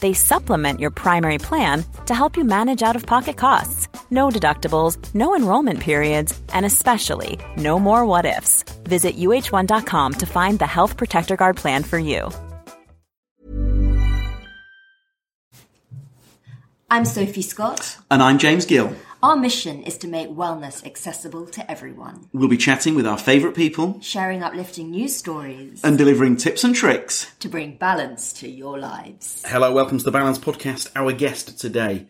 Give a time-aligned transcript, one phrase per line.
[0.00, 3.88] They supplement your primary plan to help you manage out of pocket costs.
[4.10, 8.62] No deductibles, no enrollment periods, and especially no more what ifs.
[8.84, 12.30] Visit uh1.com to find the Health Protector Guard plan for you.
[16.90, 17.98] I'm Sophie Scott.
[18.10, 18.94] And I'm James Gill.
[19.20, 23.56] Our mission is to make wellness accessible to everyone, We'll be chatting with our favourite
[23.56, 27.26] people sharing uplifting news stories and delivering tips and tricks.
[27.40, 29.42] to bring balance to your lives.
[29.44, 30.90] Hello, welcome to the Balance Podcast.
[30.94, 32.06] Our guest today,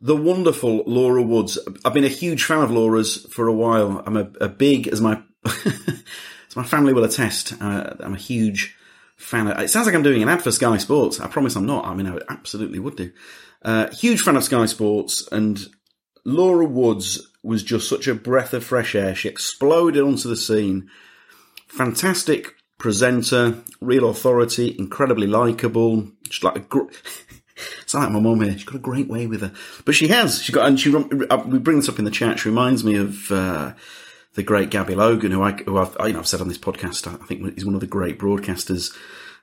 [0.00, 1.58] the wonderful Laura Woods.
[1.84, 4.04] I've been a huge fan of Laura's for a while.
[4.06, 8.76] I'm a, a big, as my as my family will attest, uh, I'm a huge
[9.16, 9.48] fan.
[9.48, 11.18] Of, it sounds like I'm doing an ad for Sky Sports.
[11.18, 11.86] I promise I'm not.
[11.86, 13.10] I mean, I absolutely would do.
[13.62, 15.58] Uh, huge fan of Sky Sports, and
[16.26, 19.14] Laura Woods was just such a breath of fresh air.
[19.14, 20.90] She exploded onto the scene.
[21.68, 26.08] Fantastic presenter, real authority, incredibly likable.
[26.24, 26.90] Just like a gr-
[27.80, 28.52] it's like my mum here.
[28.54, 29.52] She's got a great way with her,
[29.84, 30.42] but she has.
[30.42, 30.92] She got, and she.
[30.94, 32.40] uh, We bring this up in the chat.
[32.40, 33.74] She reminds me of uh,
[34.34, 37.06] the great Gabby Logan, who I, who I've, you know, I've said on this podcast.
[37.06, 38.92] I think he's one of the great broadcasters.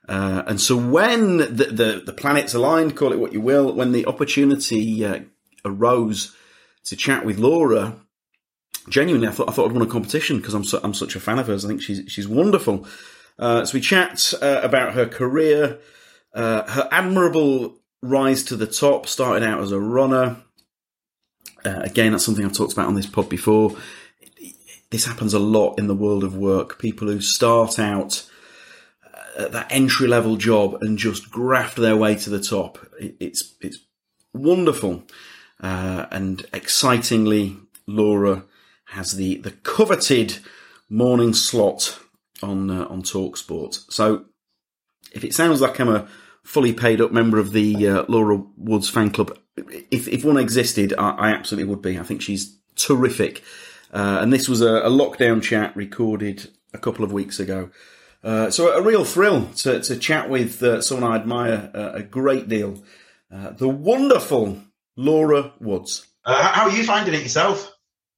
[0.09, 3.93] Uh, and so when the, the the planets aligned, call it what you will, when
[3.93, 5.21] the opportunity uh,
[5.63, 6.35] arose
[6.85, 7.95] to chat with Laura,
[8.89, 11.39] genuinely, I thought I thought I'd won a competition because I'm I'm such a fan
[11.39, 11.65] of hers.
[11.65, 12.87] I think she's she's wonderful.
[13.39, 15.79] Uh, so we chat uh, about her career,
[16.33, 19.07] uh, her admirable rise to the top.
[19.07, 20.37] Started out as a runner.
[21.65, 23.75] Uh, again, that's something I've talked about on this pod before.
[24.89, 26.77] This happens a lot in the world of work.
[26.77, 28.29] People who start out
[29.37, 32.77] at that entry level job and just graft their way to the top.
[32.99, 33.79] It, it's it's
[34.33, 35.03] wonderful
[35.63, 37.55] uh, and excitingly,
[37.87, 38.43] Laura
[38.87, 40.39] has the the coveted
[40.89, 41.97] morning slot
[42.43, 43.89] on uh, on Talksport.
[43.89, 44.25] So,
[45.13, 46.07] if it sounds like I'm a
[46.43, 49.37] fully paid up member of the uh, Laura Woods fan club,
[49.89, 51.97] if if one existed, I, I absolutely would be.
[51.97, 53.41] I think she's terrific.
[53.93, 57.69] Uh, and this was a, a lockdown chat recorded a couple of weeks ago.
[58.21, 62.47] Uh, so a real thrill to, to chat with uh, someone I admire a great
[62.47, 62.83] deal,
[63.29, 64.63] the wonderful
[64.95, 66.07] Laura Woods.
[66.25, 67.71] Uh, how how are you finding it yourself?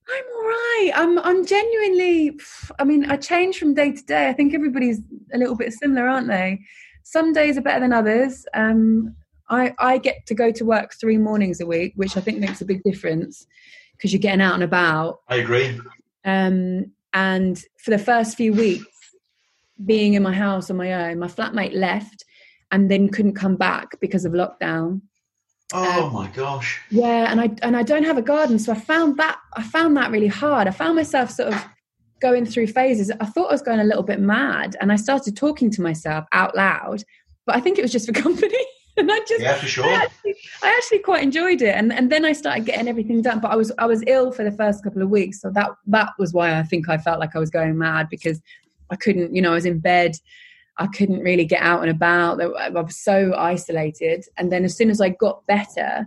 [0.07, 0.91] I'm all right.
[0.95, 2.39] I'm I'm genuinely.
[2.79, 4.29] I mean, I change from day to day.
[4.29, 5.01] I think everybody's
[5.33, 6.59] a little bit similar, aren't they?
[7.03, 8.45] Some days are better than others.
[8.53, 9.15] Um,
[9.49, 12.61] I I get to go to work three mornings a week, which I think makes
[12.61, 13.45] a big difference
[13.93, 15.21] because you're getting out and about.
[15.27, 15.79] I agree.
[16.23, 18.85] Um, and for the first few weeks,
[19.83, 22.25] being in my house on my own, my flatmate left
[22.71, 25.01] and then couldn't come back because of lockdown.
[25.73, 26.79] Oh Um, my gosh.
[26.89, 29.97] Yeah, and I and I don't have a garden, so I found that I found
[29.97, 30.67] that really hard.
[30.67, 31.65] I found myself sort of
[32.21, 33.11] going through phases.
[33.19, 36.25] I thought I was going a little bit mad, and I started talking to myself
[36.33, 37.03] out loud.
[37.45, 38.65] But I think it was just for company,
[38.97, 39.85] and I just Yeah, for sure.
[39.85, 43.39] I actually, I actually quite enjoyed it, and and then I started getting everything done.
[43.39, 46.09] But I was I was ill for the first couple of weeks, so that that
[46.19, 48.39] was why I think I felt like I was going mad because
[48.91, 50.15] I couldn't, you know, I was in bed.
[50.77, 52.41] I couldn't really get out and about.
[52.41, 54.25] I was so isolated.
[54.37, 56.05] And then as soon as I got better,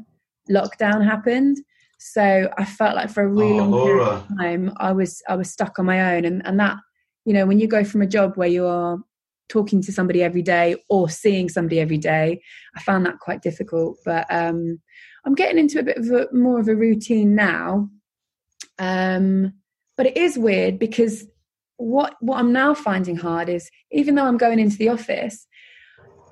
[0.50, 1.58] lockdown happened.
[1.98, 5.36] So I felt like for a really Oh, long period of time, I was I
[5.36, 6.24] was stuck on my own.
[6.24, 6.76] And and that,
[7.24, 8.98] you know, when you go from a job where you are
[9.48, 12.40] talking to somebody every day or seeing somebody every day,
[12.76, 13.96] I found that quite difficult.
[14.04, 14.80] But um,
[15.24, 17.88] I'm getting into a bit of a more of a routine now.
[18.78, 19.54] Um,
[19.96, 21.26] but it is weird because
[21.78, 25.46] what what I'm now finding hard is even though I'm going into the office,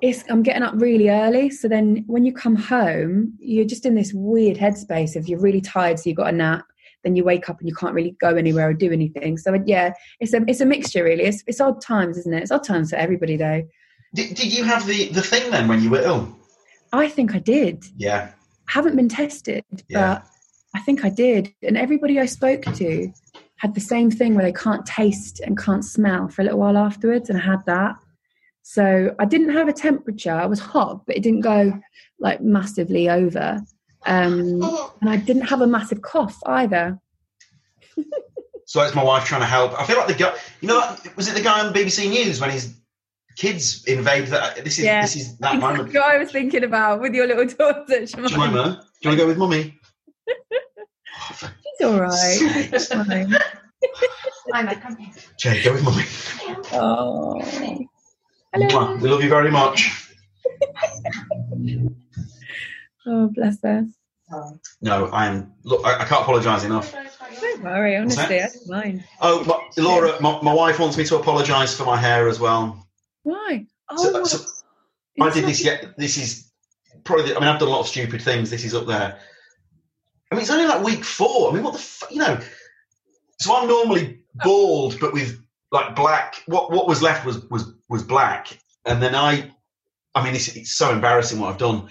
[0.03, 1.51] it's I'm getting up really early.
[1.51, 5.61] So then when you come home, you're just in this weird headspace of you're really
[5.61, 6.65] tired, so you've got a nap.
[7.05, 9.39] Then you wake up and you can't really go anywhere or do anything.
[9.39, 11.25] So yeah, it's a it's a mixture really.
[11.25, 12.43] It's it's odd times, isn't it?
[12.43, 13.63] It's odd times for everybody though.
[14.15, 16.37] Did, did you have the, the thing then when you were ill?
[16.93, 17.85] I think I did.
[17.97, 18.31] Yeah.
[18.69, 20.15] haven't been tested, Yeah.
[20.21, 20.27] but
[20.75, 21.53] I think I did.
[21.63, 23.13] And everybody I spoke to
[23.57, 26.77] had the same thing where they can't taste and can't smell for a little while
[26.77, 27.97] afterwards, and I had that.
[28.63, 30.33] So I didn't have a temperature.
[30.33, 31.81] I was hot, but it didn't go
[32.19, 33.61] like massively over.
[34.07, 34.63] Um,
[35.01, 36.99] and I didn't have a massive cough either.
[38.69, 39.81] So it's my wife trying to help.
[39.81, 42.51] I feel like the guy, you know, was it the guy on BBC News when
[42.51, 42.75] his
[43.37, 44.57] kids invade that?
[44.65, 45.03] This is Yeah.
[45.03, 45.95] this is that moment.
[45.95, 48.05] What I was thinking about with your little daughter.
[48.05, 48.29] Jemima.
[48.29, 49.79] Jemima, do you want to go with mummy?
[51.39, 52.39] She's all right.
[52.73, 53.35] It's fine.
[55.39, 56.05] Jay, go with mummy.
[56.73, 57.41] Oh.
[58.53, 58.67] Hello.
[58.69, 59.01] Mwah.
[59.01, 60.11] We love you very much.
[63.07, 63.87] Oh, bless her.
[64.83, 65.53] No, I am.
[65.63, 66.93] Look, I, I can't apologise enough.
[67.41, 68.51] Don't worry, honestly, that?
[68.51, 69.05] I don't mind.
[69.21, 72.89] Oh, my, Laura, my, my wife wants me to apologise for my hair as well.
[73.23, 73.67] Why?
[73.89, 74.47] Oh, So, so
[75.21, 75.65] I did this.
[75.65, 76.51] Yet this is
[77.05, 77.27] probably.
[77.31, 78.51] The, I mean, I've done a lot of stupid things.
[78.51, 79.21] This is up there.
[80.37, 81.51] Mean, it's only like week four.
[81.51, 82.39] I mean, what the fu- you know?
[83.41, 85.41] So I'm normally bald, but with
[85.73, 86.43] like black.
[86.47, 89.53] What what was left was was was black, and then I.
[90.15, 91.91] I mean, it's, it's so embarrassing what I've done,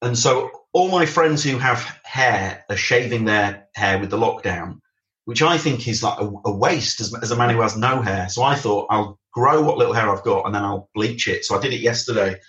[0.00, 4.80] and so all my friends who have hair are shaving their hair with the lockdown,
[5.26, 8.00] which I think is like a, a waste as, as a man who has no
[8.00, 8.28] hair.
[8.30, 11.44] So I thought I'll grow what little hair I've got and then I'll bleach it.
[11.44, 12.40] So I did it yesterday,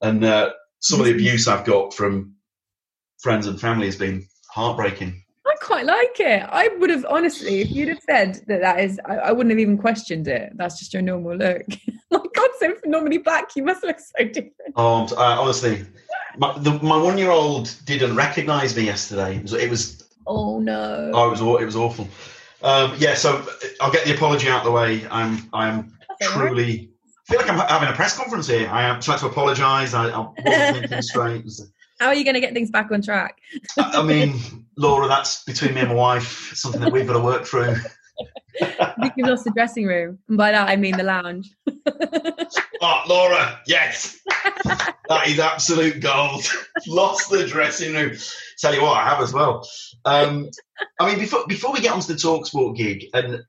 [0.00, 0.50] and uh,
[0.80, 2.34] some of the abuse I've got from
[3.20, 5.22] friends and family has been heartbreaking.
[5.46, 6.42] I quite like it.
[6.48, 9.58] I would have honestly, if you'd have said that that is, I, I wouldn't have
[9.58, 10.52] even questioned it.
[10.54, 11.62] That's just your normal look.
[12.10, 14.76] my God, so normally black, you must look so different.
[14.76, 15.84] Um, uh, honestly,
[16.36, 19.36] my, the, my one-year-old didn't recognise me yesterday.
[19.36, 21.10] It was, it was Oh no.
[21.14, 22.08] oh, it was it was awful.
[22.62, 23.44] Um, yeah, so
[23.80, 25.06] I'll get the apology out of the way.
[25.10, 26.90] I'm I'm That's truly
[27.28, 28.68] I feel like I'm having a press conference here.
[28.68, 29.94] I am trying to apologise.
[29.94, 31.44] I, I wasn't thinking straight.
[32.02, 33.38] How are you going to get things back on track?
[33.78, 34.34] I I mean,
[34.76, 36.52] Laura, that's between me and my wife.
[36.52, 37.76] Something that we've got to work through.
[38.60, 40.18] I think you've lost the dressing room.
[40.28, 41.54] And by that, I mean the lounge.
[42.84, 44.18] Oh, Laura, yes,
[45.08, 46.44] that is absolute gold.
[46.88, 48.16] Lost the dressing room.
[48.58, 49.68] Tell you what, I have as well.
[50.04, 50.50] Um,
[50.98, 53.44] I mean, before before we get onto the Talksport gig, and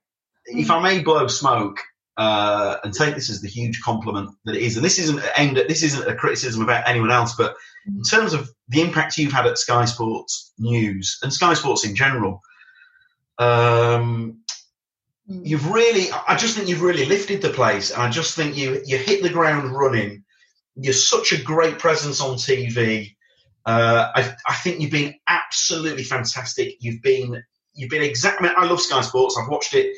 [0.46, 1.80] if I may blow smoke
[2.16, 5.58] uh, and take this as the huge compliment that it is, and this isn't aimed
[5.58, 9.34] at this isn't a criticism about anyone else, but in terms of the impact you've
[9.34, 12.42] had at Sky Sports News and Sky Sports in general,
[13.38, 14.40] um,
[15.26, 17.92] you've really i just think you've really lifted the place.
[17.92, 20.24] And i just think you you hit the ground running.
[20.76, 23.16] You're such a great presence on tv
[23.66, 26.76] uh, I, I think you've been absolutely fantastic.
[26.80, 27.44] You've been
[27.74, 29.38] you've been exactly i love sky sports.
[29.40, 29.96] I've watched it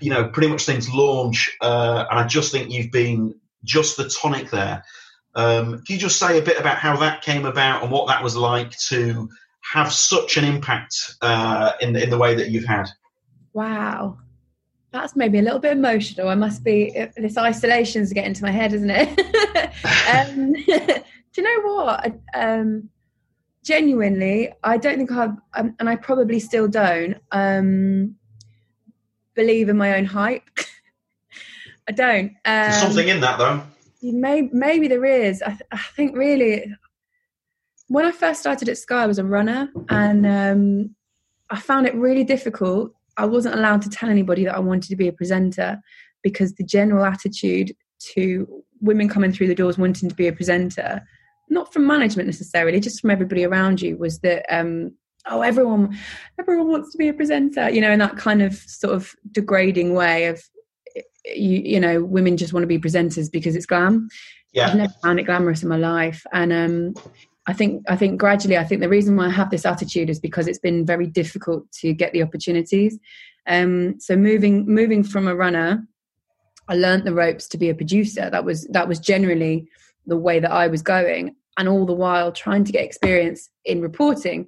[0.00, 1.50] you know pretty much since launch.
[1.60, 3.34] Uh, and i just think you've been
[3.64, 4.82] just the tonic there
[5.34, 8.22] um, can you just say a bit about how that came about and what that
[8.22, 9.28] was like to
[9.72, 12.86] have such an impact uh, in, the, in the way that you've had
[13.52, 14.18] Wow.
[14.92, 16.28] That's maybe a little bit emotional.
[16.28, 19.08] I must be, this isolation's getting to my head, isn't it?
[20.14, 20.52] um,
[21.32, 22.12] do you know what?
[22.34, 22.90] Um,
[23.64, 28.16] genuinely, I don't think I've, um, and I probably still don't, um,
[29.34, 30.42] believe in my own hype.
[31.88, 32.28] I don't.
[32.28, 33.62] Um, There's something in that though
[34.02, 35.42] may, maybe there is.
[35.42, 36.64] I, th- I think really,
[37.88, 40.96] when I first started at Sky, I was a runner, and um,
[41.50, 42.92] I found it really difficult.
[43.16, 45.80] I wasn't allowed to tell anybody that I wanted to be a presenter
[46.22, 47.72] because the general attitude
[48.14, 51.02] to women coming through the doors wanting to be a presenter,
[51.50, 54.92] not from management necessarily, just from everybody around you, was that um,
[55.30, 55.96] oh, everyone,
[56.38, 59.94] everyone wants to be a presenter, you know, in that kind of sort of degrading
[59.94, 60.42] way of
[61.24, 64.08] you, you know, women just want to be presenters because it's glam.
[64.52, 66.94] Yeah i've never found it glamorous in my life, and um,
[67.46, 70.20] I think I think gradually, I think the reason why I have this attitude is
[70.20, 72.98] because it's been very difficult to get the opportunities.
[73.46, 75.84] Um, so moving moving from a runner,
[76.68, 78.30] I learned the ropes to be a producer.
[78.30, 79.66] That was that was generally
[80.06, 83.80] the way that I was going, and all the while trying to get experience in
[83.80, 84.46] reporting.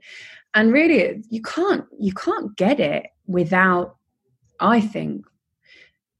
[0.55, 3.97] And really, you can't you can't get it without,
[4.61, 5.27] I think,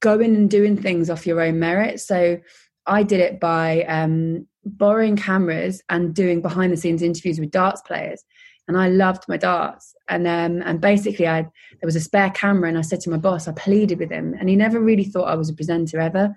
[0.05, 1.99] going and doing things off your own merit.
[1.99, 2.39] So
[2.87, 7.81] I did it by um, borrowing cameras and doing behind the scenes interviews with darts
[7.81, 8.23] players.
[8.69, 9.95] And I loved my darts.
[10.09, 13.17] And um, and basically, I there was a spare camera, and I said to my
[13.17, 16.35] boss, I pleaded with him, and he never really thought I was a presenter ever,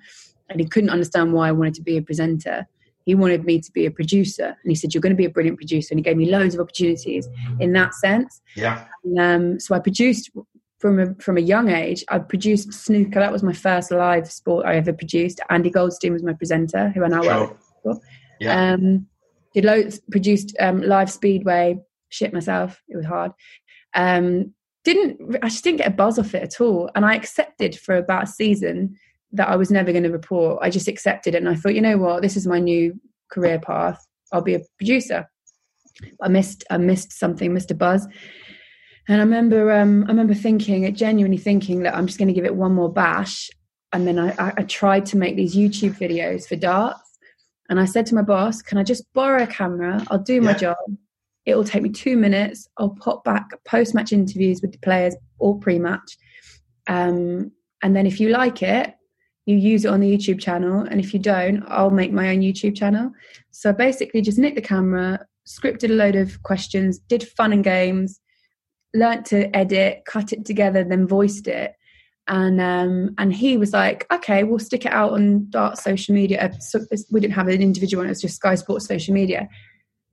[0.50, 2.65] and he couldn't understand why I wanted to be a presenter.
[3.05, 5.36] He wanted me to be a producer, and he said, "You're going to be a
[5.38, 7.27] brilliant producer," and he gave me loads of opportunities
[7.59, 8.41] in that sense.
[8.55, 8.86] yeah
[9.19, 10.31] Um, so I produced
[10.79, 12.03] from a from a young age.
[12.10, 13.19] I produced snooker.
[13.19, 15.39] That was my first live sport I ever produced.
[15.50, 18.00] Andy Goldstein was my presenter, who I now work with.
[18.39, 18.74] Yeah.
[18.74, 19.07] Um,
[19.53, 21.79] did loads, produced um, live speedway.
[22.10, 22.81] Shit myself.
[22.88, 23.31] It was hard.
[23.93, 24.53] Um,
[24.84, 27.98] didn't I just didn't get a buzz off it at all, and I accepted for
[27.98, 28.96] about a season
[29.34, 30.60] that I was never going to report.
[30.62, 33.60] I just accepted it, and I thought, you know what, this is my new career
[33.60, 34.05] path.
[34.31, 35.27] I'll be a producer.
[36.22, 38.07] I missed I missed something, missed a buzz.
[39.07, 42.45] And I remember um, I remember thinking, genuinely thinking that I'm just going to give
[42.45, 43.49] it one more bash.
[43.93, 47.17] And then I, I, I tried to make these YouTube videos for darts.
[47.69, 50.03] And I said to my boss, Can I just borrow a camera?
[50.09, 50.57] I'll do my yeah.
[50.57, 50.77] job.
[51.45, 52.67] It will take me two minutes.
[52.77, 56.17] I'll pop back post match interviews with the players or pre match.
[56.87, 58.93] Um, and then if you like it,
[59.45, 60.81] you use it on the YouTube channel.
[60.81, 63.11] And if you don't, I'll make my own YouTube channel.
[63.51, 68.19] So basically, just nicked the camera, scripted a load of questions, did fun and games,
[68.94, 71.75] learnt to edit, cut it together, then voiced it.
[72.27, 76.51] And um, and he was like, okay, we'll stick it out on Dart social media.
[76.60, 79.48] So we didn't have an individual one; it was just Sky Sports social media.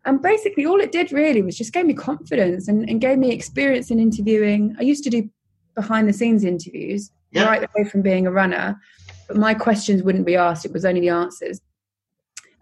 [0.04, 3.32] And basically, all it did really was just gave me confidence and, and gave me
[3.32, 4.76] experience in interviewing.
[4.78, 5.28] I used to do
[5.74, 7.46] behind the scenes interviews yeah.
[7.46, 8.80] right away from being a runner,
[9.26, 11.60] but my questions wouldn't be asked; it was only the answers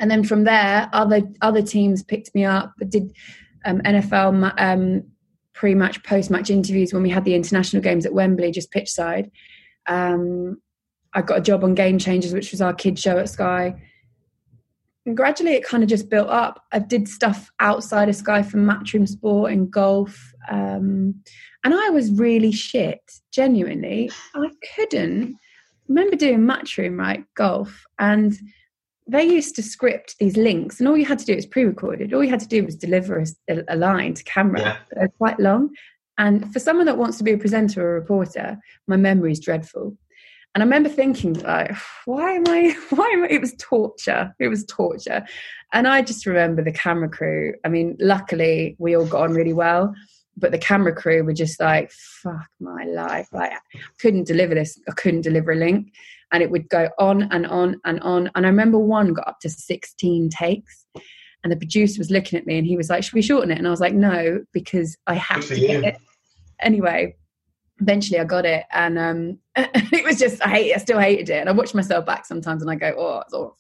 [0.02, 2.72] and then from there, other other teams picked me up.
[2.88, 3.14] Did
[3.64, 5.04] um, NFL um,
[5.54, 9.30] pre-match, post-match interviews when we had the international games at Wembley, just pitch side.
[9.86, 10.60] Um,
[11.14, 13.74] I got a job on Game Changers, which was our kids show at Sky.
[15.04, 16.62] And gradually, it kind of just built up.
[16.72, 21.14] I did stuff outside of Sky for Matchroom Sport and golf, um,
[21.64, 23.00] and I was really shit.
[23.32, 25.36] Genuinely, I couldn't
[25.88, 28.32] remember doing Matchroom right golf and
[29.06, 32.14] they used to script these links, and all you had to do was pre-recorded.
[32.14, 34.60] All you had to do was deliver a, a line to camera.
[34.60, 34.76] Yeah.
[34.92, 35.74] They're quite long,
[36.18, 39.40] and for someone that wants to be a presenter or a reporter, my memory is
[39.40, 39.96] dreadful.
[40.54, 42.76] And I remember thinking, like, why am I?
[42.90, 43.28] Why am I?
[43.28, 44.34] It was torture.
[44.38, 45.24] It was torture.
[45.72, 47.54] And I just remember the camera crew.
[47.64, 49.94] I mean, luckily we all got on really well,
[50.36, 53.28] but the camera crew were just like, fuck my life.
[53.32, 54.78] Like, I couldn't deliver this.
[54.86, 55.90] I couldn't deliver a link
[56.32, 58.30] and it would go on and on and on.
[58.34, 60.86] And I remember one got up to 16 takes.
[61.44, 63.58] And the producer was looking at me and he was like, Should we shorten it?
[63.58, 65.96] And I was like, No, because I have to get it.
[66.60, 67.16] Anyway,
[67.80, 68.64] eventually I got it.
[68.72, 70.76] And um, it was just, I hate it.
[70.76, 71.40] I still hated it.
[71.40, 73.58] And I watch myself back sometimes and I go, Oh, it's awful.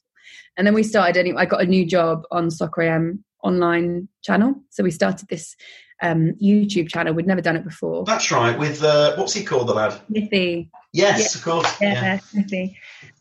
[0.56, 4.54] And then we started, anyway, I got a new job on Soccer AM online channel.
[4.70, 5.56] So we started this
[6.02, 7.14] um, YouTube channel.
[7.14, 8.04] We'd never done it before.
[8.04, 8.56] That's right.
[8.56, 10.00] With uh, what's he called, the lad?
[10.08, 10.70] Smithy.
[10.92, 11.80] Yes, of course.
[11.80, 12.66] Yeah, yeah.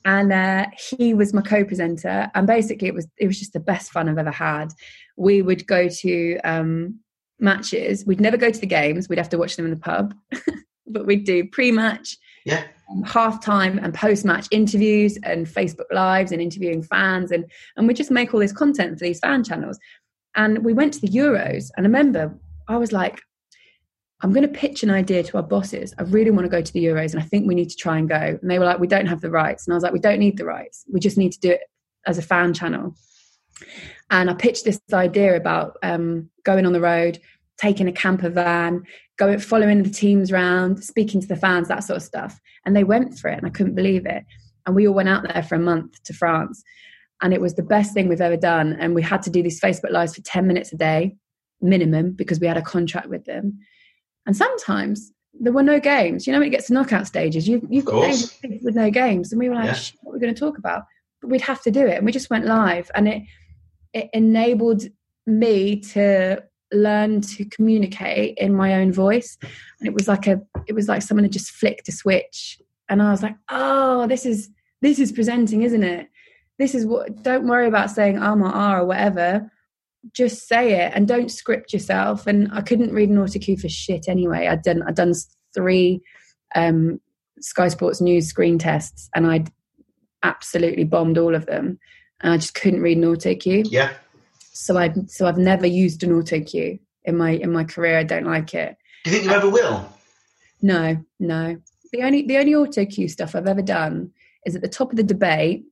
[0.04, 0.66] And uh,
[0.98, 4.18] he was my co-presenter, and basically it was it was just the best fun I've
[4.18, 4.74] ever had.
[5.16, 7.00] We would go to um,
[7.40, 8.06] matches.
[8.06, 9.08] We'd never go to the games.
[9.08, 10.14] We'd have to watch them in the pub,
[10.88, 12.18] but we'd do pre-match.
[12.46, 12.66] Yeah.
[12.90, 17.46] Um, half time and post match interviews and Facebook lives and interviewing fans and
[17.78, 19.80] and we just make all this content for these fan channels.
[20.36, 22.34] And we went to the Euros and I remember
[22.68, 23.22] I was like,
[24.22, 25.94] I'm going to pitch an idea to our bosses.
[25.98, 27.98] I really want to go to the Euros and I think we need to try
[27.98, 28.38] and go.
[28.42, 29.66] And they were like, we don't have the rights.
[29.66, 30.86] And I was like, we don't need the rights.
[30.92, 31.62] We just need to do it
[32.06, 32.96] as a fan channel.
[34.12, 37.20] And I pitched this idea about um, going on the road,
[37.58, 38.84] taking a camper van,
[39.18, 42.40] going, following the teams around, speaking to the fans, that sort of stuff.
[42.66, 44.24] And they went for it and I couldn't believe it.
[44.66, 46.64] And we all went out there for a month to France.
[47.24, 48.74] And it was the best thing we've ever done.
[48.80, 51.16] And we had to do these Facebook Lives for 10 minutes a day
[51.62, 53.60] minimum because we had a contract with them.
[54.26, 56.28] And sometimes there were no games.
[56.28, 59.32] You know, when it gets to knockout stages, you, you've got games with no games.
[59.32, 59.80] And we were like, yeah.
[60.02, 60.84] what are we going to talk about?
[61.22, 61.98] But we'd have to do it.
[61.98, 62.92] And we just went live.
[62.94, 63.24] And it,
[63.94, 64.84] it enabled
[65.26, 69.38] me to learn to communicate in my own voice.
[69.80, 72.62] And it was like a, it was like someone had just flicked a switch.
[72.90, 74.50] And I was like, oh, this is,
[74.82, 76.08] this is presenting, isn't it?
[76.60, 79.52] This is what, don't worry about saying or ah or whatever
[80.14, 82.28] just say it and don't script yourself.
[82.28, 84.48] And I couldn't read an autocue for shit anyway.
[84.48, 85.14] I'd done I'd done
[85.54, 86.02] three
[86.56, 87.00] um,
[87.40, 89.52] Sky Sports News screen tests, and I'd
[90.24, 91.80] absolutely bombed all of them.
[92.22, 93.66] And I just couldn't read an autocue.
[93.70, 93.94] Yeah.
[94.40, 97.98] So I so I've never used an autocue in my in my career.
[97.98, 98.76] I don't like it.
[99.04, 99.88] Do you think you ever will?
[100.62, 101.58] No, no.
[101.92, 104.12] The only the only autocue stuff I've ever done
[104.46, 105.66] is at the top of the debate.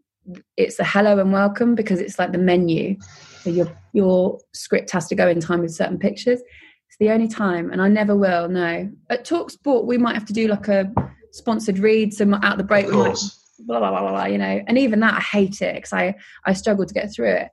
[0.58, 2.98] It's a hello and welcome because it's like the menu
[3.42, 6.42] so your your script has to go in time with certain pictures.
[6.42, 8.50] It's the only time, and I never will.
[8.50, 10.92] No, at Talk Sport we might have to do like a
[11.32, 12.14] sponsored read.
[12.14, 13.18] So out the break, we might
[13.60, 14.26] blah, blah blah blah blah.
[14.26, 16.16] You know, and even that I hate it because I
[16.46, 17.50] I struggle to get through it.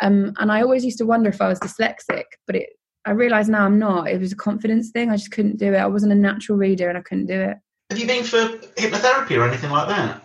[0.00, 2.68] Um, and I always used to wonder if I was dyslexic, but it
[3.06, 4.08] I realise now I'm not.
[4.08, 5.10] It was a confidence thing.
[5.10, 5.78] I just couldn't do it.
[5.78, 7.56] I wasn't a natural reader, and I couldn't do it.
[7.90, 10.22] Have you been for hypnotherapy or anything like that?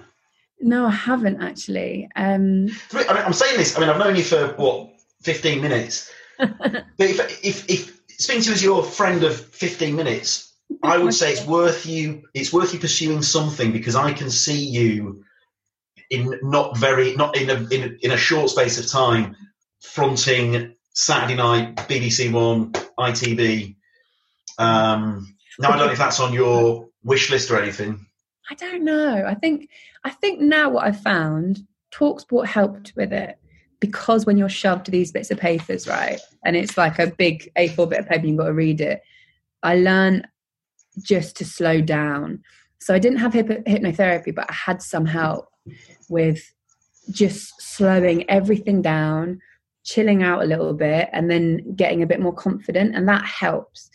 [0.60, 2.10] No, I haven't actually.
[2.16, 3.78] Um, I mean, I'm saying this.
[3.78, 4.91] I mean, I've known you for what
[5.22, 6.12] 15 minutes.
[6.38, 11.14] but if, if, if speaking to you as your friend of 15 minutes, I would
[11.14, 12.24] say it's worth you.
[12.34, 15.24] It's worth you pursuing something because I can see you
[16.10, 19.36] in not very not in a, in a, in a short space of time
[19.82, 23.76] fronting Saturday night BBC One ITV.
[24.58, 28.06] Um, now I don't know if that's on your wish list or anything.
[28.50, 29.26] I don't know.
[29.28, 29.70] I think
[30.04, 33.38] I think now what I've found, Talksport helped with it
[33.82, 37.90] because when you're shoved these bits of papers, right, and it's like a big A4
[37.90, 39.02] bit of paper, you've got to read it.
[39.64, 40.28] I learned
[41.02, 42.44] just to slow down.
[42.80, 45.50] So I didn't have hip- hypnotherapy, but I had some help
[46.10, 46.54] with
[47.10, 49.42] just slowing everything down,
[49.84, 53.90] chilling out a little bit, and then getting a bit more confident, and that helps.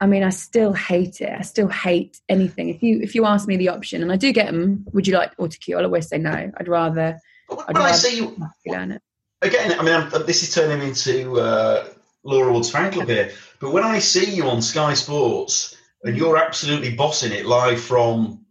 [0.00, 1.32] I mean, I still hate it.
[1.38, 2.68] I still hate anything.
[2.68, 5.14] If you if you ask me the option, and I do get them, would you
[5.14, 5.76] like auto cue?
[5.78, 6.50] I'll always say no.
[6.56, 7.18] I'd rather.
[7.48, 9.02] When I'd I rather see you learn it.
[9.42, 11.86] Again, I mean, I'm, this is turning into uh,
[12.24, 13.32] Laura Wood's fan club here.
[13.60, 18.44] But when I see you on Sky Sports and you're absolutely bossing it live from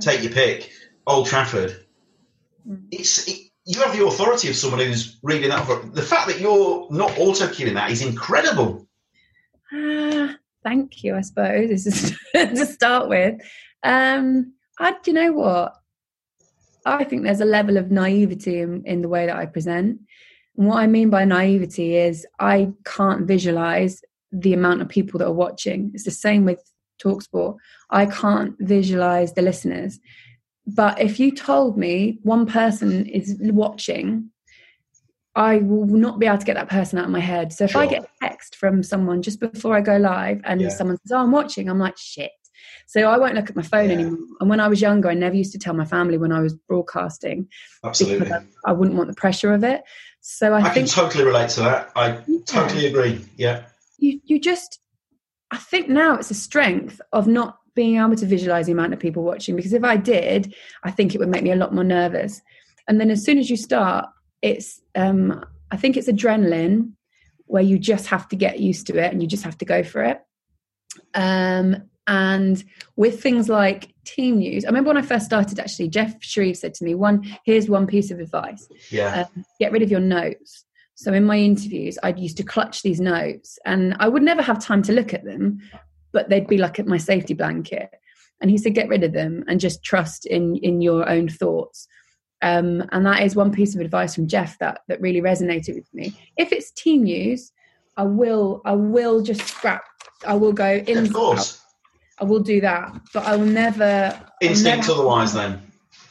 [0.00, 0.70] take your pick,
[1.06, 1.86] Old Trafford,
[2.68, 2.88] Mm.
[2.90, 5.66] it's it, you have the authority of someone who's reading that.
[5.66, 8.86] For, the fact that you're not auto cueing that is incredible.
[9.72, 11.16] Ah, thank you.
[11.16, 13.40] I suppose this is to start with.
[13.82, 15.74] Um, I, do you know what?
[16.86, 20.00] I think there's a level of naivety in, in the way that I present.
[20.56, 24.00] And what I mean by naivety is I can't visualize
[24.32, 25.90] the amount of people that are watching.
[25.94, 26.62] It's the same with
[27.02, 27.56] Talksport.
[27.90, 29.98] I can't visualize the listeners.
[30.66, 34.30] But if you told me one person is watching,
[35.34, 37.52] I will not be able to get that person out of my head.
[37.52, 40.68] So if I get a text from someone just before I go live and Yeah.
[40.70, 42.30] someone says, Oh, I'm watching, I'm like, shit.
[42.86, 43.96] So I won't look at my phone Yeah.
[43.96, 44.18] anymore.
[44.40, 46.54] And when I was younger, I never used to tell my family when I was
[46.54, 47.48] broadcasting
[47.84, 48.32] Absolutely.
[48.32, 49.82] I, I wouldn't want the pressure of it.
[50.20, 51.90] So I, I can think totally relate to that.
[51.96, 53.24] I totally agree.
[53.36, 53.64] Yeah.
[53.98, 54.80] you you just
[55.50, 58.98] I think now it's a strength of not being able to visualize the amount of
[58.98, 61.84] people watching because if I did, I think it would make me a lot more
[61.84, 62.40] nervous.
[62.88, 64.06] And then as soon as you start,
[64.42, 66.92] it's um I think it's adrenaline
[67.46, 69.82] where you just have to get used to it and you just have to go
[69.82, 70.20] for it.
[71.14, 72.62] Um and
[72.96, 76.74] with things like team news, I remember when I first started actually, Geoff Shreeves said
[76.74, 79.24] to me, one, here's one piece of advice Yeah.
[79.34, 80.64] um, get rid of your notes.
[80.94, 84.58] So in my interviews, I'd used to clutch these notes, and I would never have
[84.58, 85.60] time to look at them,
[86.12, 87.90] but they'd be like at my safety blanket.
[88.40, 91.86] And he said, get rid of them and just trust in in your own thoughts.
[92.42, 95.92] Um, and that is one piece of advice from Geoff that that really resonated with
[95.92, 96.14] me.
[96.36, 97.52] If it's team news,
[97.96, 99.84] I will I will just scrap.
[100.26, 100.98] I will go in.
[100.98, 101.60] of course.
[102.18, 105.60] I will do that, but I will never Instinct never- otherwise, then.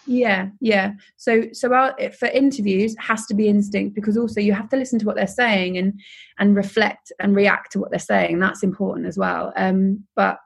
[0.06, 0.92] yeah, yeah.
[1.18, 4.78] So, so our, for interviews, it has to be instinct because also you have to
[4.78, 6.00] listen to what they're saying and
[6.38, 8.40] and reflect and react to what they're saying.
[8.40, 9.52] That's important as well.
[9.56, 10.38] Um, but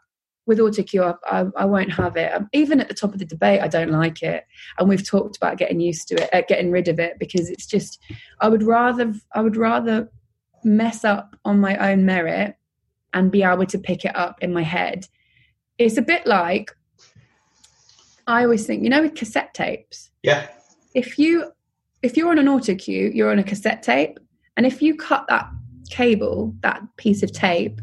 [0.46, 2.34] with autocue, I, I, I won't have it.
[2.34, 4.46] Um, even at the top of the debate, I don't like it,
[4.78, 7.66] and we've talked about getting used to it, uh, getting rid of it because it's
[7.68, 8.00] just.
[8.40, 10.10] I would rather, I would rather
[10.64, 12.56] mess up on my own merit
[13.14, 15.08] and be able to pick it up in my head.
[15.80, 16.76] It's a bit like
[18.28, 20.48] I always think, you know, with cassette tapes, Yeah.
[20.94, 21.52] if you
[22.02, 24.20] if you're on an auto cue, you're on a cassette tape,
[24.56, 25.50] and if you cut that
[25.90, 27.82] cable, that piece of tape,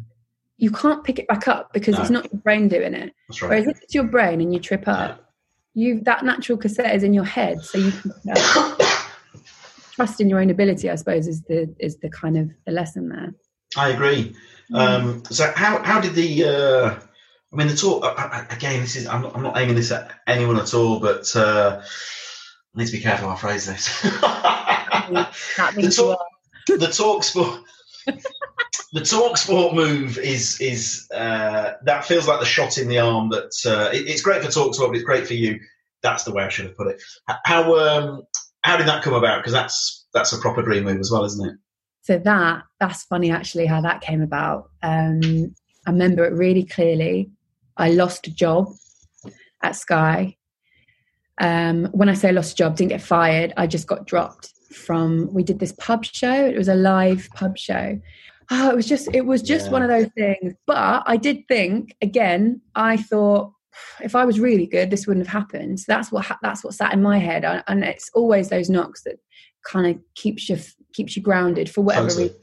[0.57, 3.13] you can't pick it back up because it's not your brain doing it.
[3.29, 3.49] That's right.
[3.49, 5.33] Whereas if it's your brain and you trip up,
[5.75, 8.77] you that natural cassette is in your head, so you can uh,
[9.93, 10.89] trust in your own ability.
[10.89, 13.35] I suppose is the is the kind of the lesson there.
[13.77, 14.35] I agree.
[14.73, 16.99] Um, so how how did the uh,
[17.53, 18.05] I mean the talk
[18.53, 18.81] again?
[18.81, 22.79] This is I'm not, I'm not aiming this at anyone at all, but uh, I
[22.79, 24.07] need to be careful how I phrase this.
[25.07, 26.19] The talk,
[26.67, 27.61] the talk sport.
[28.93, 33.31] The talk sport move is is uh, that feels like the shot in the arm.
[33.31, 35.61] That uh, it, it's great for talk sport, but it's great for you.
[36.03, 37.01] That's the way I should have put it.
[37.45, 38.23] How um,
[38.63, 39.39] how did that come about?
[39.39, 41.57] Because that's that's a proper dream move as well, isn't it?
[42.07, 45.21] so that that's funny actually how that came about um
[45.87, 47.29] i remember it really clearly
[47.77, 48.69] i lost a job
[49.63, 50.37] at sky.
[51.41, 54.53] Um when i say I lost a job didn't get fired i just got dropped
[54.75, 56.47] from we did this pub show.
[56.47, 57.99] It was a live pub show.
[58.51, 59.73] Oh it was just it was just Yeah.
[59.73, 60.55] one of those things.
[60.67, 63.53] But i did think again i thought
[64.03, 65.81] if i was really good this wouldn't have happened.
[65.81, 67.45] So that's what ha- that's what sat in my head.
[67.45, 69.17] I- and it's always those knocks that
[69.71, 70.59] kind of keeps you
[70.95, 72.25] keeps you grounded for whatever Totally.
[72.29, 72.41] reason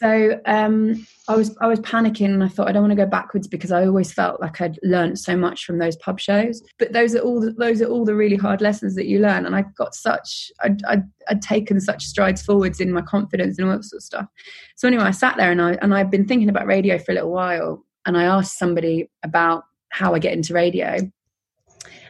[0.00, 3.06] so um, I was I was panicking, and I thought I don't want to go
[3.06, 6.62] backwards because I always felt like I'd learned so much from those pub shows.
[6.78, 9.44] But those are all the, those are all the really hard lessons that you learn,
[9.44, 13.68] and I got such I'd, I'd, I'd taken such strides forwards in my confidence and
[13.68, 14.26] all that sort of stuff.
[14.76, 17.14] So anyway, I sat there and I and I've been thinking about radio for a
[17.14, 20.96] little while, and I asked somebody about how I get into radio,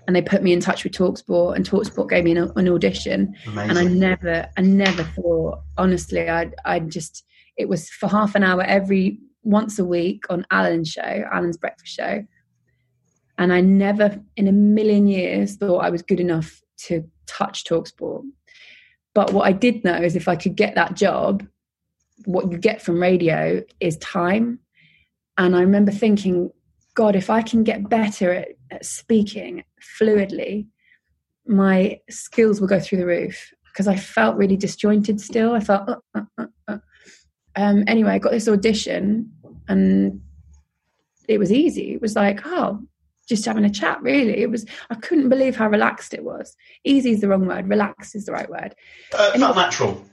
[0.06, 3.34] and they put me in touch with Talksport, and Talksport gave me an, an audition,
[3.46, 3.70] Amazing.
[3.70, 7.24] and I never, I never thought, honestly, I, I just,
[7.60, 11.94] it was for half an hour every once a week on Alan's show, Alan's breakfast
[11.94, 12.24] show,
[13.38, 18.22] and I never in a million years thought I was good enough to touch Talksport.
[19.14, 21.46] But what I did know is if I could get that job,
[22.26, 24.60] what you get from radio is time.
[25.38, 26.50] And I remember thinking,
[26.94, 29.64] God, if I can get better at, at speaking
[29.98, 30.66] fluidly,
[31.46, 35.54] my skills will go through the roof because I felt really disjointed still.
[35.54, 36.78] I felt, uh, uh, uh, uh.
[37.56, 39.32] Um, anyway, I got this audition
[39.68, 40.20] and
[41.28, 41.94] it was easy.
[41.94, 42.80] It was like, oh,
[43.28, 44.38] just having a chat, really.
[44.38, 46.56] It was, I couldn't believe how relaxed it was.
[46.84, 48.74] Easy is the wrong word, relaxed is the right word.
[49.16, 50.04] Uh, felt natural.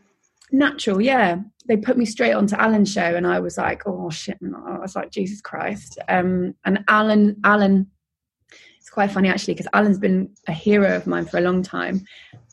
[0.52, 1.40] Natural, yeah.
[1.68, 4.96] They put me straight onto Alan's show, and I was like, "Oh shit!" I was
[4.96, 7.88] like, "Jesus Christ!" Um, and Alan, Alan,
[8.80, 12.06] it's quite funny actually because Alan's been a hero of mine for a long time,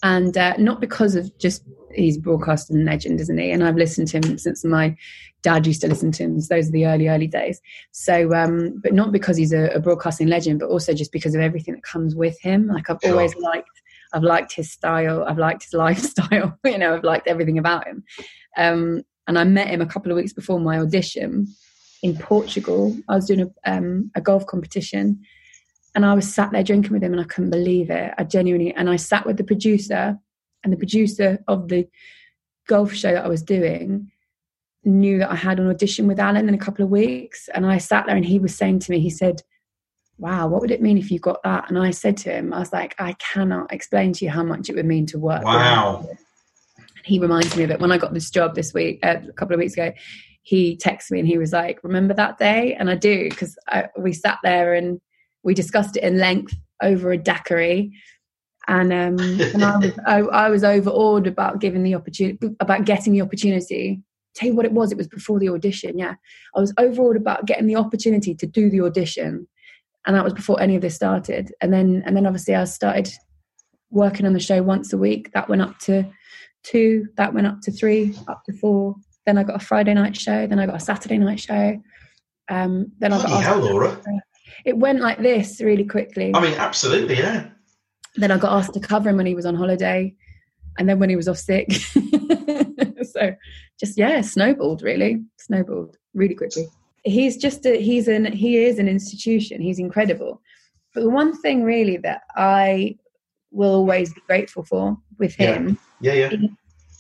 [0.02, 1.62] and uh, not because of just
[1.94, 3.50] he's broadcasting legend, isn't he?
[3.50, 4.96] And I've listened to him since my
[5.42, 6.40] dad used to listen to him.
[6.40, 7.61] So those are the early, early days.
[7.92, 11.40] So, um, but not because he's a, a, broadcasting legend, but also just because of
[11.40, 12.66] everything that comes with him.
[12.66, 13.12] Like I've sure.
[13.12, 13.68] always liked,
[14.12, 16.59] I've liked his style, I've liked his lifestyle.
[16.64, 18.04] you know, I've liked everything about him.
[18.57, 21.46] Um, and I met him a couple of weeks before my audition
[22.02, 22.96] in Portugal.
[23.09, 25.20] I was doing a, um, a golf competition.
[25.94, 28.12] And I was sat there drinking with him, and I couldn't believe it.
[28.18, 30.18] I genuinely, and I sat with the producer,
[30.64, 31.87] and the producer of the
[32.66, 34.11] golf show that I was doing
[34.85, 37.48] knew that I had an audition with Alan in a couple of weeks.
[37.55, 39.42] And I sat there and he was saying to me, he said,
[40.16, 41.68] Wow, what would it mean if you got that?
[41.68, 44.70] And I said to him, I was like, I cannot explain to you how much
[44.70, 45.42] it would mean to work.
[45.42, 46.07] Wow.
[46.79, 49.33] And he reminds me of it when I got this job this week, uh, a
[49.33, 49.92] couple of weeks ago.
[50.42, 52.74] He texted me and he was like, Remember that day?
[52.74, 53.59] And I do, because
[53.98, 55.00] we sat there and
[55.42, 57.92] we discussed it in length over a daiquiri
[58.68, 63.12] and um, and I was I, I, was overawed about giving the opportunity about getting
[63.12, 64.03] the opportunity.
[64.35, 65.98] Tell you what it was, it was before the audition.
[65.98, 66.14] Yeah,
[66.57, 69.46] I was overawed about getting the opportunity to do the audition,
[70.07, 71.53] and that was before any of this started.
[71.61, 73.11] And then and then obviously I started
[73.90, 75.33] working on the show once a week.
[75.33, 76.11] That went up to
[76.62, 77.07] two.
[77.16, 78.14] That went up to three.
[78.29, 78.96] Up to four.
[79.27, 80.46] Then I got a Friday night show.
[80.46, 81.81] Then I got a Saturday night show.
[82.48, 83.42] Um, then I got.
[83.42, 84.00] Hell, Laura.
[84.64, 86.33] It went like this really quickly.
[86.35, 87.50] I mean, absolutely, yeah
[88.16, 90.14] then I got asked to cover him when he was on holiday,
[90.79, 91.72] and then when he was off sick.
[93.12, 93.35] so
[93.79, 96.68] just yeah, snowballed really, snowballed really quickly.
[97.05, 99.61] He's just a, he's an he is an institution.
[99.61, 100.40] He's incredible.
[100.94, 102.96] But the one thing really that I
[103.50, 106.48] will always be grateful for with him, yeah, yeah, yeah.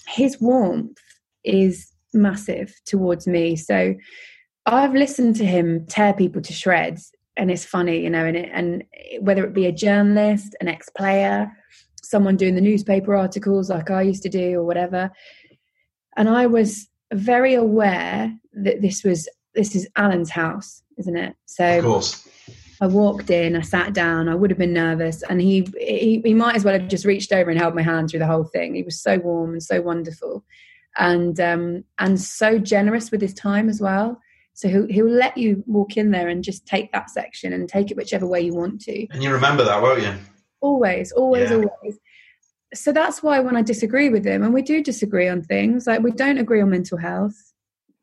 [0.08, 0.98] his warmth
[1.44, 3.56] is massive towards me.
[3.56, 3.94] So
[4.66, 8.50] I've listened to him tear people to shreds and it's funny, you know, and it,
[8.52, 8.84] and
[9.20, 11.50] whether it be a journalist, an ex-player,
[12.02, 15.10] someone doing the newspaper articles like I used to do or whatever,
[16.16, 21.34] and I was very aware that this was this is Alan's house, isn't it?
[21.46, 22.28] So of course.
[22.80, 26.34] I walked in, I sat down, I would have been nervous, and he, he he
[26.34, 28.74] might as well have just reached over and held my hand through the whole thing.
[28.74, 30.44] He was so warm and so wonderful,
[30.96, 34.20] and um, and so generous with his time as well.
[34.54, 37.90] So he'll, he'll let you walk in there and just take that section and take
[37.90, 39.06] it whichever way you want to.
[39.08, 40.14] And you remember that, won't you?
[40.60, 41.56] Always, always, yeah.
[41.56, 41.98] always.
[42.72, 46.02] So that's why when I disagree with him, and we do disagree on things, like
[46.02, 47.34] we don't agree on mental health.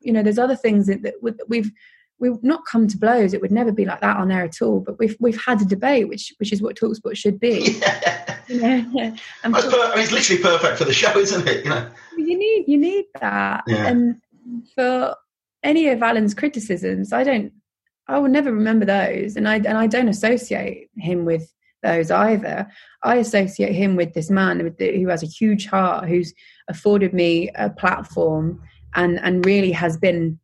[0.00, 1.14] You know, there's other things that, that
[1.48, 1.70] we've
[2.18, 3.34] we've not come to blows.
[3.34, 4.80] It would never be like that on there at all.
[4.80, 7.80] But we've we've had a debate, which which is what Talksport should be.
[8.48, 8.56] Yeah.
[8.56, 9.16] You know, yeah.
[9.44, 11.64] And per- I mean, it's literally perfect for the show, isn't it?
[11.64, 13.86] You know, you need you need that, yeah.
[13.86, 14.20] and
[14.74, 15.14] for
[15.62, 17.52] any of Alan's criticisms, I don't,
[18.08, 22.68] I will never remember those, and I and I don't associate him with those either.
[23.02, 26.34] I associate him with this man who has a huge heart, who's
[26.68, 28.60] afforded me a platform,
[28.94, 30.38] and and really has been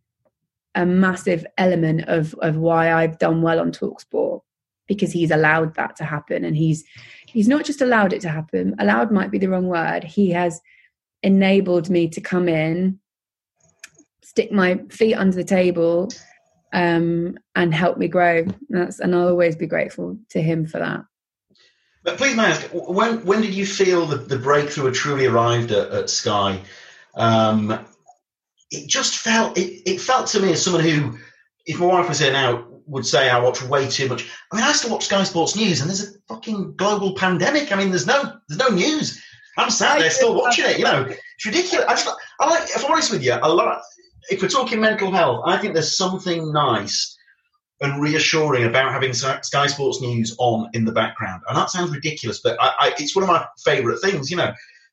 [0.74, 4.40] a massive element of of why I've done well on Talksport
[4.86, 6.84] because he's allowed that to happen, and he's
[7.26, 8.74] he's not just allowed it to happen.
[8.78, 10.04] Allowed might be the wrong word.
[10.04, 10.60] He has
[11.22, 13.00] enabled me to come in
[14.28, 16.10] stick my feet under the table
[16.74, 18.46] um, and help me grow.
[18.68, 21.04] That's and I'll always be grateful to him for that.
[22.04, 25.26] But please, may I ask, when when did you feel that the breakthrough had truly
[25.26, 26.60] arrived at, at Sky?
[27.14, 27.86] Um,
[28.70, 31.18] it just felt it, it felt to me as someone who,
[31.64, 34.28] if my wife was here now, would say I watch way too much.
[34.52, 37.72] I mean, I still watch Sky Sports News, and there's a fucking global pandemic.
[37.72, 39.24] I mean, there's no there's no news.
[39.56, 40.78] I'm sat there still watching it.
[40.78, 41.86] You know, it's ridiculous.
[41.88, 43.80] I, just, I like, if I'm honest with you, a lot
[44.30, 47.16] if we're talking mental health, I think there's something nice
[47.80, 51.42] and reassuring about having Sky Sports News on in the background.
[51.48, 54.52] And that sounds ridiculous, but I, I, it's one of my favourite things, you know.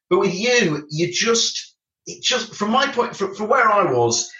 [0.09, 4.31] But with you, you just, it just, from my point, from, from where I was,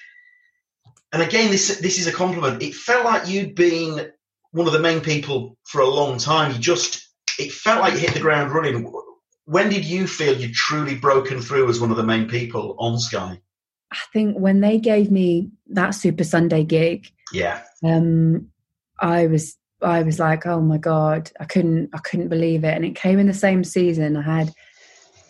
[1.11, 2.61] and again, this this is a compliment.
[2.61, 4.11] It felt like you'd been
[4.51, 6.51] one of the main people for a long time.
[6.51, 8.91] You just, it felt like you hit the ground running.
[9.45, 12.99] When did you feel you'd truly broken through as one of the main people on
[12.99, 13.39] Sky?
[13.91, 18.49] I think when they gave me that Super Sunday gig, yeah, um,
[18.99, 22.85] I was I was like, oh my god, I couldn't I couldn't believe it, and
[22.85, 24.17] it came in the same season.
[24.17, 24.53] I had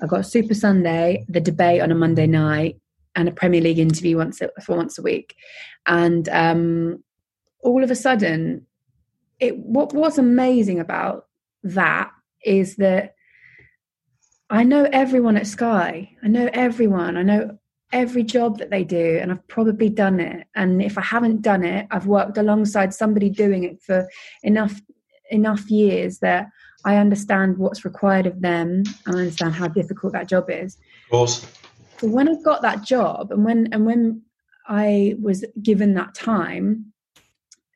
[0.01, 2.79] I got Super Sunday, the debate on a Monday night,
[3.15, 5.35] and a Premier League interview once a, for once a week,
[5.85, 7.03] and um,
[7.61, 8.65] all of a sudden,
[9.39, 11.27] it what was amazing about
[11.63, 12.11] that
[12.43, 13.15] is that
[14.49, 16.11] I know everyone at Sky.
[16.23, 17.17] I know everyone.
[17.17, 17.57] I know
[17.95, 21.63] every job that they do and I've probably done it and if I haven't done
[21.63, 24.07] it I've worked alongside somebody doing it for
[24.43, 24.81] enough
[25.31, 26.49] enough years that
[26.83, 30.77] I understand what's required of them and I understand how difficult that job is.
[31.05, 31.47] Of course.
[31.97, 34.23] So when I got that job and when and when
[34.67, 36.91] I was given that time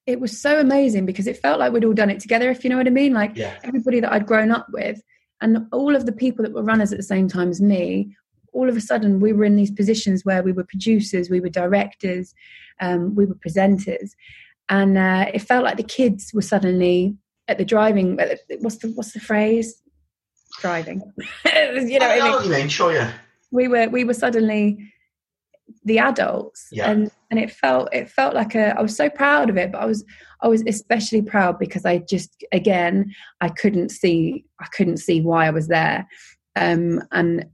[0.05, 2.69] it was so amazing because it felt like we'd all done it together if you
[2.69, 3.57] know what I mean like yeah.
[3.63, 5.01] everybody that I'd grown up with
[5.39, 8.17] and all of the people that were runners at the same time as me
[8.53, 11.49] all of a sudden we were in these positions where we were producers, we were
[11.49, 12.33] directors,
[12.81, 14.11] um, we were presenters,
[14.69, 17.15] and uh, it felt like the kids were suddenly
[17.47, 18.17] at the driving.
[18.59, 19.81] What's the what's the phrase?
[20.61, 21.01] Driving.
[21.45, 22.69] you know, I know what you mean.
[22.69, 23.13] Sure, yeah.
[23.51, 24.93] We were we were suddenly
[25.83, 26.89] the adults, yeah.
[26.89, 28.77] and and it felt it felt like a.
[28.77, 30.05] I was so proud of it, but I was
[30.41, 35.47] I was especially proud because I just again I couldn't see I couldn't see why
[35.47, 36.07] I was there.
[36.55, 37.45] Um, and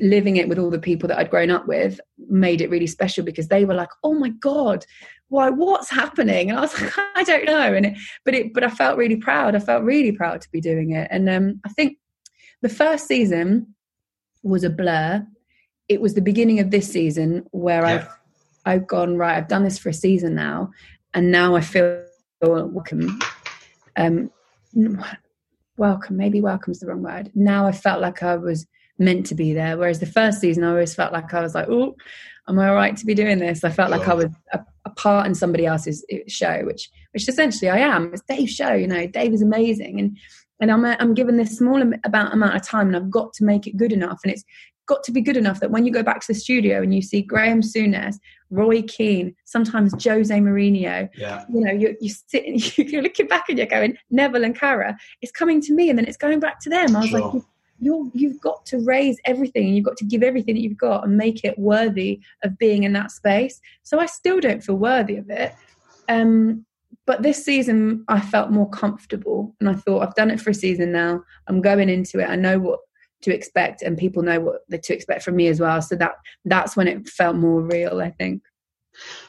[0.00, 3.24] living it with all the people that I'd grown up with made it really special
[3.24, 4.84] because they were like, "Oh my god,
[5.28, 5.50] why?
[5.50, 8.70] What's happening?" And I was like, "I don't know." And it, but it, but I
[8.70, 9.54] felt really proud.
[9.54, 11.08] I felt really proud to be doing it.
[11.10, 11.98] And um, I think
[12.62, 13.74] the first season
[14.42, 15.26] was a blur.
[15.88, 17.94] It was the beginning of this season where yeah.
[17.94, 18.08] I've
[18.66, 19.36] I've gone right.
[19.36, 20.70] I've done this for a season now,
[21.12, 22.04] and now I feel
[22.40, 23.18] welcome.
[23.96, 24.30] Um,
[25.76, 26.16] welcome.
[26.16, 27.30] Maybe welcome's the wrong word.
[27.34, 28.66] Now I felt like I was
[28.98, 29.76] meant to be there.
[29.76, 31.96] Whereas the first season, I always felt like I was like, oh,
[32.48, 33.64] am I all right to be doing this?
[33.64, 37.28] I felt like I was a, a, part in somebody else's uh, show, which which
[37.28, 38.12] essentially I am.
[38.12, 39.06] It's Dave's show, you know.
[39.06, 40.16] Dave is amazing, and
[40.60, 43.66] and I'm I'm given this small about amount of time, and I've got to make
[43.66, 44.44] it good enough, and it's
[44.86, 47.00] got to be good enough that when you go back to the studio and you
[47.00, 48.16] see Graham Souness,
[48.50, 51.44] Roy Keane, sometimes Jose Mourinho, yeah.
[51.48, 55.32] you know, you're, you're sitting, you're looking back and you're going, Neville and Carra, it's
[55.32, 56.94] coming to me and then it's going back to them.
[56.96, 57.20] I was sure.
[57.20, 57.42] like,
[57.80, 61.04] you're you've got to raise everything and you've got to give everything that you've got
[61.04, 63.60] and make it worthy of being in that space.
[63.82, 65.54] So i still don't feel worthy of it.
[66.08, 66.64] Um,
[67.06, 70.54] but this season i felt more comfortable and i thought i've done it for a
[70.54, 71.22] season now.
[71.46, 72.28] I'm going into it.
[72.28, 72.80] I know what
[73.22, 75.80] to expect and people know what to expect from me as well.
[75.80, 76.12] So that
[76.44, 78.42] that's when it felt more real i think.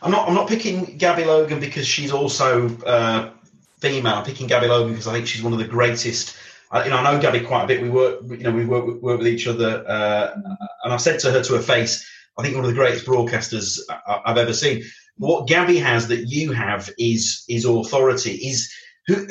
[0.02, 3.32] I'm not i'm not picking gabby logan because she's also uh,
[3.80, 4.16] female.
[4.16, 6.38] I'm picking gabby logan because i think she's one of the greatest
[6.76, 7.82] I, you know, I know Gabby quite a bit.
[7.82, 10.36] We work, you know, we work, work with each other, uh,
[10.84, 12.06] and I said to her to her face,
[12.38, 13.80] I think one of the greatest broadcasters
[14.26, 14.84] I've ever seen.
[15.18, 18.32] What Gabby has that you have is is authority.
[18.32, 18.70] Is
[19.08, 19.26] who?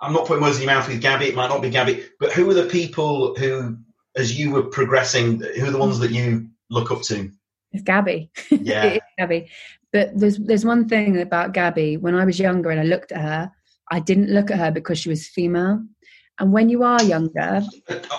[0.00, 1.26] I'm not putting words in your mouth with Gabby.
[1.26, 3.76] It might not be Gabby, but who are the people who,
[4.16, 7.30] as you were progressing, who are the ones that you look up to?
[7.72, 8.30] It's Gabby.
[8.50, 9.50] Yeah, it Gabby.
[9.92, 11.98] But there's there's one thing about Gabby.
[11.98, 13.52] When I was younger and I looked at her,
[13.90, 15.84] I didn't look at her because she was female.
[16.40, 17.62] And when you are younger,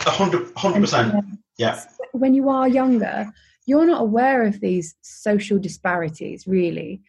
[0.06, 1.26] hundred percent,
[1.58, 1.84] yeah.
[2.14, 3.32] When you are younger,
[3.66, 7.02] you're not aware of these social disparities, really.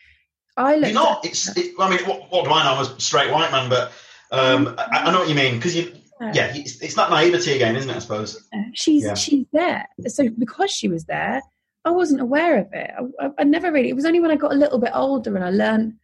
[0.56, 0.84] I look.
[0.86, 1.24] You're not.
[1.24, 1.54] It's.
[1.56, 2.74] It, I mean, what, what, do I know?
[2.74, 3.92] I'm a straight white man, but
[4.30, 5.92] um, I, I, know what you mean because you.
[6.32, 7.96] Yeah, it's, it's, that naivety again, isn't it?
[7.96, 8.48] I suppose.
[8.74, 9.14] She's yeah.
[9.14, 9.86] she's there.
[10.06, 11.42] So because she was there,
[11.84, 12.90] I wasn't aware of it.
[12.96, 13.88] I, I, I never really.
[13.88, 15.94] It was only when I got a little bit older and I learned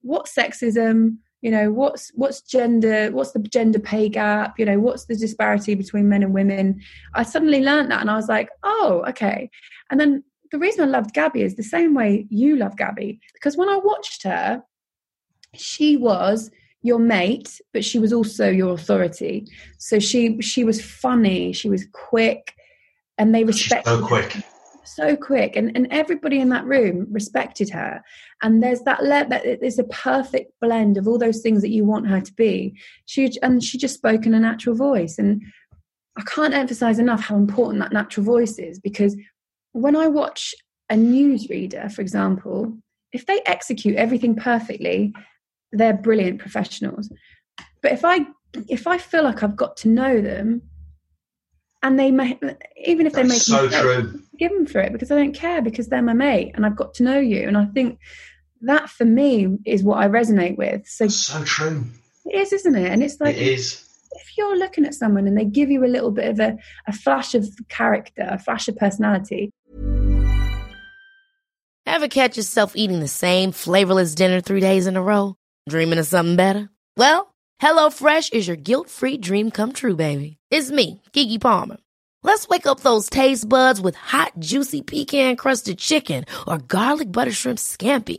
[0.00, 4.58] what sexism, you know what's what's gender what's the gender pay gap?
[4.58, 6.80] You know what's the disparity between men and women?
[7.14, 9.50] I suddenly learned that and i was like oh okay.
[9.90, 13.56] And then the reason i loved gabby is the same way you love gabby because
[13.56, 14.62] when i watched her
[15.54, 16.50] she was
[16.82, 19.46] your mate but she was also your authority.
[19.78, 22.54] So she she was funny she was quick
[23.18, 24.36] and they respected so quick.
[24.84, 25.56] so quick.
[25.56, 28.02] And, and everybody in that room respected her
[28.42, 31.84] and there's that le- that there's a perfect blend of all those things that you
[31.84, 35.42] want her to be she and she just spoke in a natural voice and
[36.18, 39.16] i can't emphasize enough how important that natural voice is because
[39.72, 40.54] when i watch
[40.90, 42.76] a newsreader for example
[43.12, 45.12] if they execute everything perfectly
[45.72, 47.12] they're brilliant professionals.
[47.82, 48.26] But if I
[48.68, 50.62] if I feel like I've got to know them,
[51.82, 52.38] and they may
[52.84, 54.22] even if they make so mistakes, true.
[54.38, 56.94] give them for it because I don't care because they're my mate and I've got
[56.94, 57.46] to know you.
[57.46, 57.98] And I think
[58.62, 60.86] that for me is what I resonate with.
[60.86, 61.84] So So true.
[62.26, 62.90] it is, isn't it?
[62.90, 63.84] And it's like it is.
[64.12, 66.92] if you're looking at someone and they give you a little bit of a, a
[66.92, 69.50] flash of character, a flash of personality,
[71.86, 75.34] Ever catch yourself eating the same flavorless dinner three days in a row?
[75.68, 76.68] Dreaming of something better?
[76.96, 80.36] Well, HelloFresh is your guilt-free dream come true, baby.
[80.50, 81.78] It's me, Keke Palmer.
[82.22, 87.58] Let's wake up those taste buds with hot, juicy pecan-crusted chicken or garlic butter shrimp
[87.58, 88.18] scampi.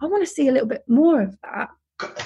[0.00, 1.70] I want to see a little bit more of that.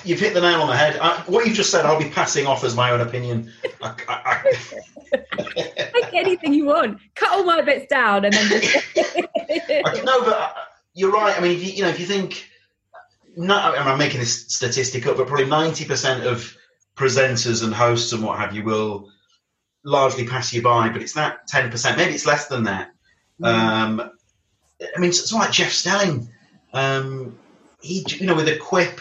[0.04, 0.96] You've hit the nail on the head.
[1.00, 3.52] I, what you've just said, I'll be passing off as my own opinion.
[3.82, 5.20] I, I, I,
[5.94, 7.00] Make anything you want.
[7.16, 8.76] Cut all my bits down and then just.
[10.04, 10.52] No, but uh,
[10.94, 11.37] you're right.
[11.37, 12.48] I mean, if you, you know, if you think,
[13.37, 16.56] no, I'm making this statistic up, but probably 90% of
[16.96, 19.10] presenters and hosts and what have you will
[19.84, 20.88] largely pass you by.
[20.88, 21.96] But it's that 10%.
[21.96, 22.90] Maybe it's less than that.
[23.42, 26.28] Um, I mean, it's like Jeff Stelling,
[26.72, 27.37] um,
[27.85, 29.01] he, you know, with a quip,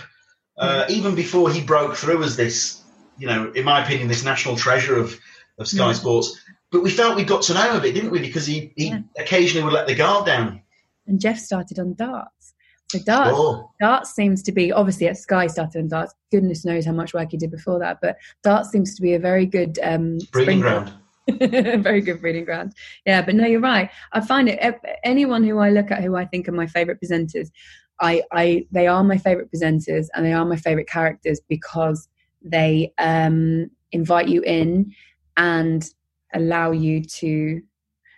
[0.58, 2.82] uh, even before he broke through as this,
[3.17, 5.17] you know, in my opinion, this national treasure of,
[5.58, 5.93] of Sky Yeah.
[5.93, 6.39] Sports.
[6.72, 8.19] But we felt we got to know him a bit, didn't we?
[8.19, 9.00] Because he, he Yeah.
[9.17, 10.62] occasionally would let the guard down.
[11.08, 12.54] and Jeff started on darts.
[12.89, 13.72] So darts, Oh.
[13.82, 16.13] darts seems to be obviously at Sky started on darts.
[16.32, 19.19] Goodness knows how much work he did before that, but darts seems to be a
[19.19, 20.93] very good um, Breeding ground.
[21.39, 22.74] very good breeding ground.
[23.06, 23.89] Yeah, but no, you're right.
[24.12, 24.60] I find it
[25.04, 27.50] anyone who I look at who I think are my favorite presenters,
[27.99, 32.08] I, I they are my favorite presenters and they are my favorite characters because
[32.41, 34.93] they um, invite you in
[35.38, 35.86] and
[36.34, 37.62] allow you to.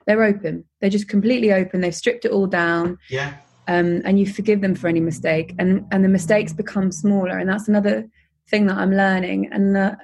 [0.07, 0.63] They're open.
[0.81, 1.81] They're just completely open.
[1.81, 3.33] They've stripped it all down Yeah.
[3.67, 7.49] um, and you forgive them for any mistake and and the mistakes become smaller and
[7.49, 8.07] that's another
[8.47, 9.95] thing that i'm learning and uh,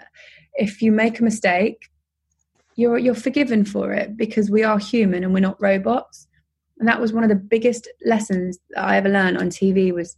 [0.55, 1.89] if you make a mistake
[2.75, 6.27] you're you're forgiven for it because we are human and we're not robots
[6.81, 10.17] and that was one of the biggest lessons that i ever learned on tv was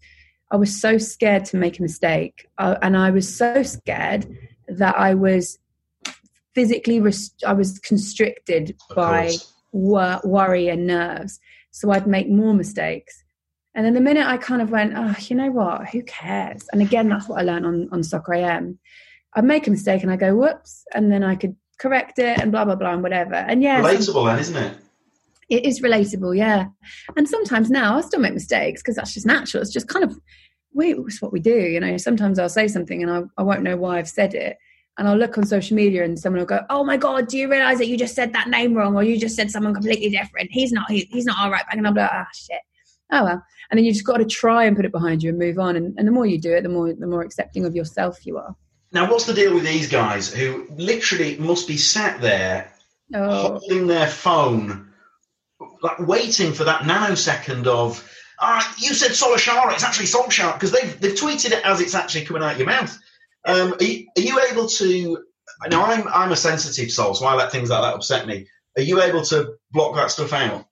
[0.50, 2.48] i was so scared to make a mistake.
[2.58, 4.26] Uh, and i was so scared
[4.68, 5.60] that i was
[6.56, 9.36] physically rest- i was constricted Of by
[9.72, 11.40] wor- worry and nerves.
[11.72, 13.24] So i'd make more mistakes.
[13.76, 15.90] And then the minute i kind of went oh you know what?
[15.90, 16.68] Who cares?
[16.72, 18.80] And again that's what i learned on, on soccer am
[19.36, 22.52] i'd make a mistake and i go whoops and then i could correct it and
[22.52, 23.36] blah blah blah and whatever.
[23.36, 24.78] And yeah Relatable then, isn't it?
[25.50, 26.68] It is relatable yeah.
[27.16, 29.62] And sometimes now i still make mistakes because that's just natural.
[29.62, 30.20] It's just kind of
[30.74, 31.98] we it's what we do you know.
[31.98, 34.58] Sometimes i'll say something and I, I won't know why i've said it.
[34.98, 37.50] And i'll look on social media and someone will go oh my god do you
[37.50, 40.50] realize that you just said that name wrong or you just said someone completely different?
[40.52, 41.76] He's not he, he's not all right back.
[41.76, 42.62] And i'm like ah shit.
[43.12, 43.44] Oh well.
[43.70, 45.76] And then you just got to try and put it behind you and move on.
[45.76, 48.38] And, and the more you do it the more the more accepting of yourself you
[48.38, 48.56] are.
[48.94, 52.72] Now, what's the deal with these guys who literally must be sat there
[53.16, 53.58] oh.
[53.58, 54.93] holding their phone,
[55.84, 58.04] like waiting for that nanosecond of,
[58.40, 62.26] ah, you said Solashara, it's actually Solskjaer, because they've, they've tweeted it as it's actually
[62.26, 62.98] coming out your mouth.
[63.46, 65.18] Um, are, you, are you able to,
[65.70, 68.48] now I'm, I'm a sensitive soul, so I let things like that upset me.
[68.78, 70.66] Are you able to block that stuff out?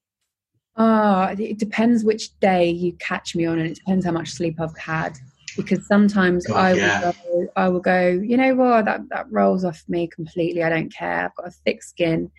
[0.78, 4.60] Ah, it depends which day you catch me on, and it depends how much sleep
[4.60, 5.18] I've had.
[5.58, 7.02] Because sometimes God, I yeah.
[7.04, 10.64] will go, I will go, you know what, that that rolls off me completely.
[10.64, 11.26] I don't care.
[11.26, 12.32] I've got a thick skin.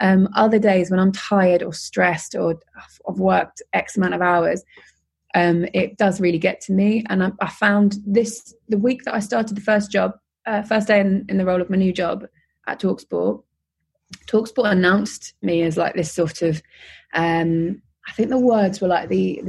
[0.00, 4.62] Um, other days when I'm tired or stressed or I've- worked X amount of hours,
[5.34, 7.04] um, it does really get to me.
[7.08, 10.12] And I, I, found this the week that I started the first job,
[10.44, 12.26] uh, first day in, in the role of my new job
[12.66, 13.42] at Talksport.
[14.26, 16.62] Talksport announced me as like this sort of,
[17.14, 19.42] um, I think the words were like the,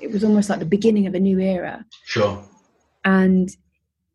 [0.00, 1.84] it was almost like the beginning of a new era.
[2.04, 2.42] Sure.
[3.04, 3.50] And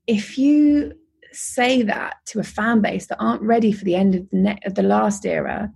[0.07, 0.93] if you
[1.34, 4.59] say that to a fan base that aren't ready for the end of the ne-
[4.65, 5.71] of the last era,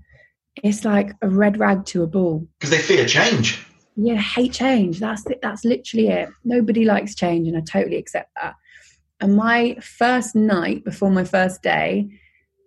[0.63, 2.47] it's like a red rag to a bull.
[2.59, 3.65] Because they fear change.
[3.95, 4.99] Yeah, hate change.
[4.99, 5.39] That's it.
[5.41, 6.29] that's literally it.
[6.43, 8.55] Nobody likes change, and I totally accept that.
[9.21, 12.09] And my first night before my first day,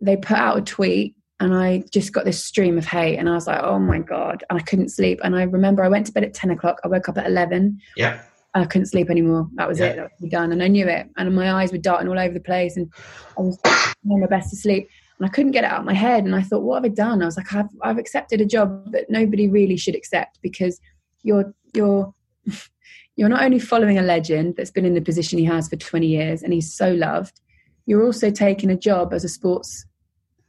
[0.01, 3.35] they put out a tweet, and I just got this stream of hate, and I
[3.35, 5.21] was like, "Oh my god!" And I couldn't sleep.
[5.23, 6.81] And I remember I went to bed at ten o'clock.
[6.83, 7.79] I woke up at eleven.
[7.97, 8.21] Yeah.
[8.61, 9.49] I couldn't sleep anymore.
[9.55, 9.87] That was yeah.
[9.87, 9.97] it.
[9.97, 10.53] That was done.
[10.53, 11.09] And I knew it.
[11.17, 12.77] And my eyes were darting all over the place.
[12.77, 12.93] And
[13.37, 13.59] I was
[14.05, 14.89] doing my best to sleep.
[15.19, 16.25] And I couldn't get it out of my head.
[16.25, 17.23] And I thought, what have I done?
[17.23, 20.81] I was like, I've, I've accepted a job that nobody really should accept because
[21.23, 22.15] you're, you're,
[23.17, 26.07] you're not only following a legend that's been in the position he has for 20
[26.07, 27.41] years and he's so loved,
[27.87, 29.87] you're also taking a job as a sports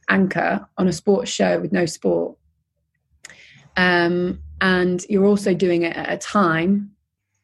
[0.08, 2.36] anchor on a sports show with no sport.
[3.76, 6.92] Um, and you're also doing it at a time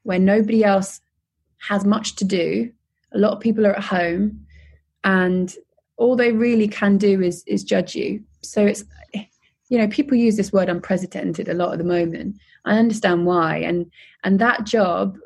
[0.06, 1.00] where nobody else
[1.58, 2.70] has much to do.
[3.12, 4.46] A lot of people are at home,
[5.04, 5.54] and
[5.96, 8.22] all they really can do is is judge you.
[8.42, 8.84] So it's
[9.68, 12.36] you know people use this word unprecedented a lot at the moment.
[12.64, 13.90] I understand why, and
[14.24, 15.18] and that job.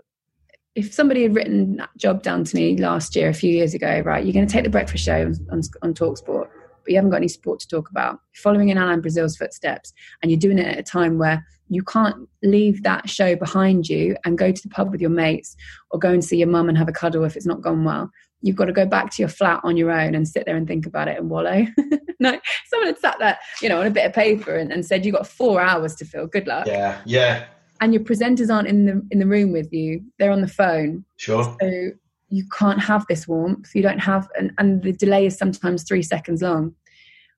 [0.77, 4.03] If somebody had written that job down to me last year, a few years ago,
[4.05, 6.49] right, you're going to take the breakfast show on, on, on Talksport,
[6.83, 8.21] but you haven't got any sport to talk about.
[8.35, 12.29] following in Alan Brazil's footsteps, and you're doing it at a time where you can't
[12.43, 15.57] leave that show behind you and go to the pub with your mates
[15.91, 18.11] or go and see your mum and have a cuddle if it's not gone well.
[18.43, 20.67] You've got to go back to your flat on your own and sit there and
[20.67, 21.67] think about it and wallow.
[22.21, 25.05] no, someone had sat there, you know, on a bit of paper and, and said
[25.05, 26.27] you've got four hours to fill.
[26.27, 26.67] Good luck.
[26.67, 27.47] Yeah, yeah.
[27.81, 31.05] And your presenters aren't in the in the room with you; they're on the phone.
[31.17, 31.57] Sure.
[31.61, 31.91] So
[32.31, 33.75] you can't have this warmth.
[33.75, 36.75] You don't have, and, and the delay is sometimes three seconds long.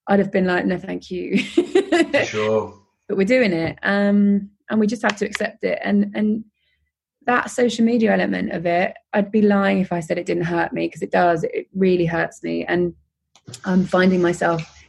[0.06, 1.38] I'd have been like, no, thank you.
[2.24, 2.82] sure
[3.12, 6.44] but we're doing it um, and we just have to accept it and and
[7.26, 10.72] that social media element of it i'd be lying if i said it didn't hurt
[10.72, 12.94] me because it does it really hurts me and
[13.66, 14.82] i'm finding myself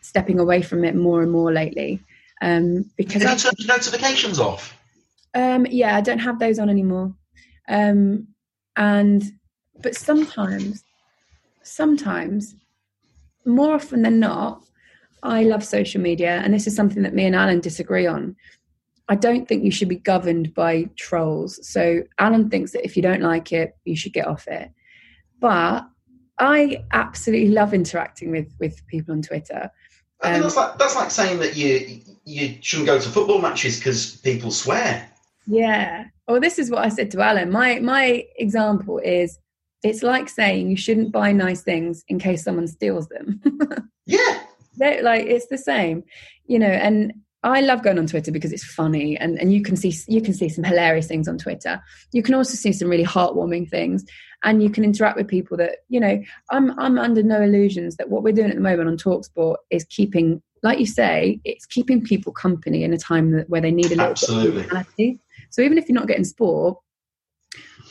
[0.00, 2.00] stepping away from it more and more lately
[2.40, 4.76] um, because have you turned notifications off
[5.34, 7.14] um, yeah i don't have those on anymore
[7.68, 8.26] um,
[8.76, 9.22] and
[9.82, 10.84] but sometimes
[11.62, 12.54] sometimes
[13.44, 14.64] more often than not
[15.22, 18.36] I love social media, and this is something that me and Alan disagree on.
[19.08, 21.58] I don't think you should be governed by trolls.
[21.66, 24.70] So Alan thinks that if you don't like it, you should get off it.
[25.40, 25.86] But
[26.38, 29.70] I absolutely love interacting with with people on Twitter.
[30.22, 33.40] I mean, um, that's like that's like saying that you you shouldn't go to football
[33.40, 35.08] matches because people swear.
[35.46, 36.04] Yeah.
[36.26, 37.50] Well, this is what I said to Alan.
[37.50, 39.38] My my example is
[39.82, 43.40] it's like saying you shouldn't buy nice things in case someone steals them.
[44.06, 44.42] yeah
[44.78, 46.04] they like it's the same
[46.46, 47.12] you know and
[47.44, 50.34] I love going on Twitter because it's funny and, and you can see you can
[50.34, 51.80] see some hilarious things on Twitter.
[52.12, 54.04] You can also see some really heartwarming things
[54.42, 56.20] and you can interact with people that, you know,
[56.50, 59.84] I'm I'm under no illusions that what we're doing at the moment on Talksport is
[59.84, 63.86] keeping like you say, it's keeping people company in a time that, where they need
[63.86, 64.50] a little Absolutely.
[64.50, 65.20] bit of personality.
[65.50, 66.78] So even if you're not getting sport,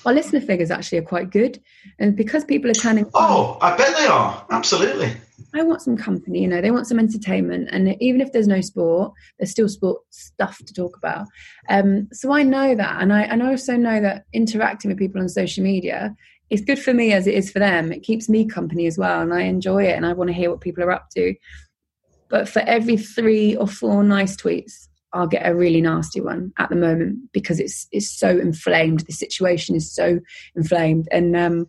[0.07, 1.61] our listener figures actually are quite good.
[1.99, 4.45] And because people are turning Oh, I bet they are.
[4.49, 5.11] Absolutely.
[5.53, 7.67] I want some company, you know, they want some entertainment.
[7.71, 11.27] And even if there's no sport, there's still sport stuff to talk about.
[11.69, 13.01] Um, so I know that.
[13.01, 16.15] And I, and I also know that interacting with people on social media
[16.49, 17.91] is good for me as it is for them.
[17.91, 19.21] It keeps me company as well.
[19.21, 21.35] And I enjoy it and I want to hear what people are up to.
[22.29, 24.87] But for every three or four nice tweets,
[25.17, 29.01] I'll get a really nasty one at the moment because it's it's so inflamed.
[29.01, 30.19] The situation is so
[30.55, 31.07] inflamed.
[31.11, 31.67] And um,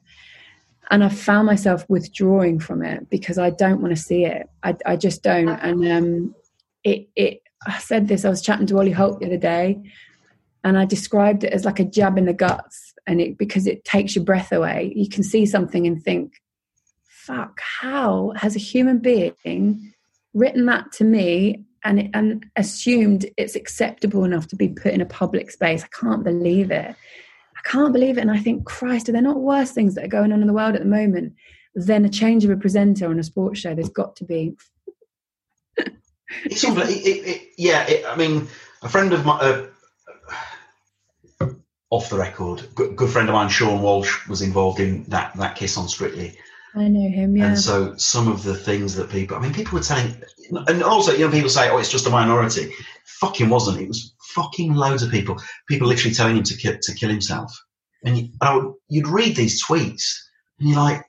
[0.90, 4.48] and I found myself withdrawing from it because I don't want to see it.
[4.62, 5.48] I, I just don't.
[5.48, 6.34] And um,
[6.84, 8.24] it, it, I said this.
[8.24, 9.80] I was chatting to Ollie Holt the other day,
[10.64, 13.84] and I described it as like a jab in the guts, and it because it
[13.84, 14.92] takes your breath away.
[14.94, 16.34] You can see something and think,
[17.06, 17.60] "Fuck!
[17.80, 19.92] How has a human being
[20.34, 25.06] written that to me?" And, and assumed it's acceptable enough to be put in a
[25.06, 25.84] public space.
[25.84, 26.94] I can't believe it.
[27.58, 28.20] I can't believe it.
[28.20, 30.52] And I think, Christ, are there not worse things that are going on in the
[30.52, 31.34] world at the moment
[31.74, 33.74] than a change of a presenter on a sports show?
[33.74, 34.56] There's got to be.
[36.44, 38.48] it's it, it, yeah, I mean,
[38.82, 39.66] a friend of mine, uh,
[41.90, 45.56] off the record, good, good, friend of mine, Seann Walsh, was involved in that, that
[45.56, 46.38] kiss on Strictly.
[46.74, 47.46] I know him, yeah.
[47.46, 50.22] And so some of the things that people, I mean, people were telling,
[50.68, 52.72] and also, you know, people say, oh, it's just a minority.
[53.20, 53.80] Fucking wasn't.
[53.80, 55.40] It was fucking loads of people.
[55.66, 57.52] People literally telling him to kill, to kill himself.
[58.04, 60.18] And you, would, you'd read these tweets,
[60.60, 61.04] and you're like,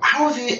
[0.00, 0.56] how have you,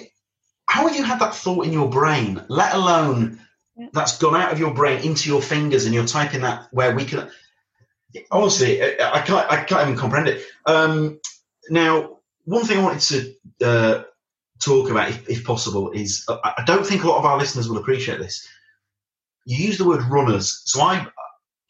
[0.67, 2.45] how have you had that thought in your brain?
[2.49, 3.41] Let alone
[3.77, 3.89] yeah.
[3.93, 7.07] that's gone out of your brain into your fingers, and you're typing that where we
[7.07, 7.31] can.
[8.31, 10.47] Honestly, I, I can't, I can't even comprehend it.
[10.67, 11.19] Um,
[11.71, 13.01] now, one thing I wanted
[13.59, 14.03] to uh,
[14.61, 17.68] talk about, if, if, possible, is uh, I don't think a lot of our listeners
[17.68, 18.47] will appreciate this.
[19.45, 21.07] You use the word runners, so I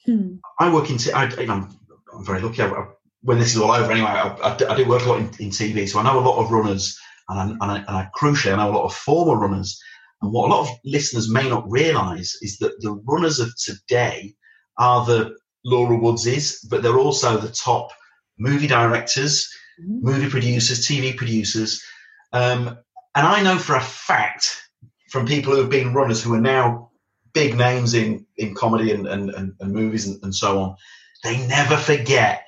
[0.04, 0.36] hmm.
[0.58, 0.98] I work in.
[0.98, 1.76] T- I, I'm,
[2.12, 2.62] I'm very lucky.
[2.62, 2.86] I, I,
[3.22, 5.88] when this is all over, anyway, I, I, do work a lot in, in, TV,
[5.88, 6.98] so I know a lot of runners,
[7.28, 9.80] and I, and I, and I crucially I know a lot of former runners.
[10.20, 14.34] And what a lot of listeners may not realise is that the runners of today
[14.78, 17.90] are the Laura Woodses, but they're also the top
[18.38, 19.48] movie directors,
[19.80, 20.04] mm-hmm.
[20.04, 21.84] movie producers, TV producers.
[22.32, 22.78] Um,
[23.14, 24.62] and I know for a fact
[25.10, 26.90] from people who have been runners who are now
[27.32, 30.76] big names in, in comedy and, and, and, and movies and, and so on,
[31.24, 32.46] they never forget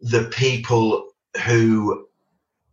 [0.00, 1.10] the people
[1.44, 2.06] who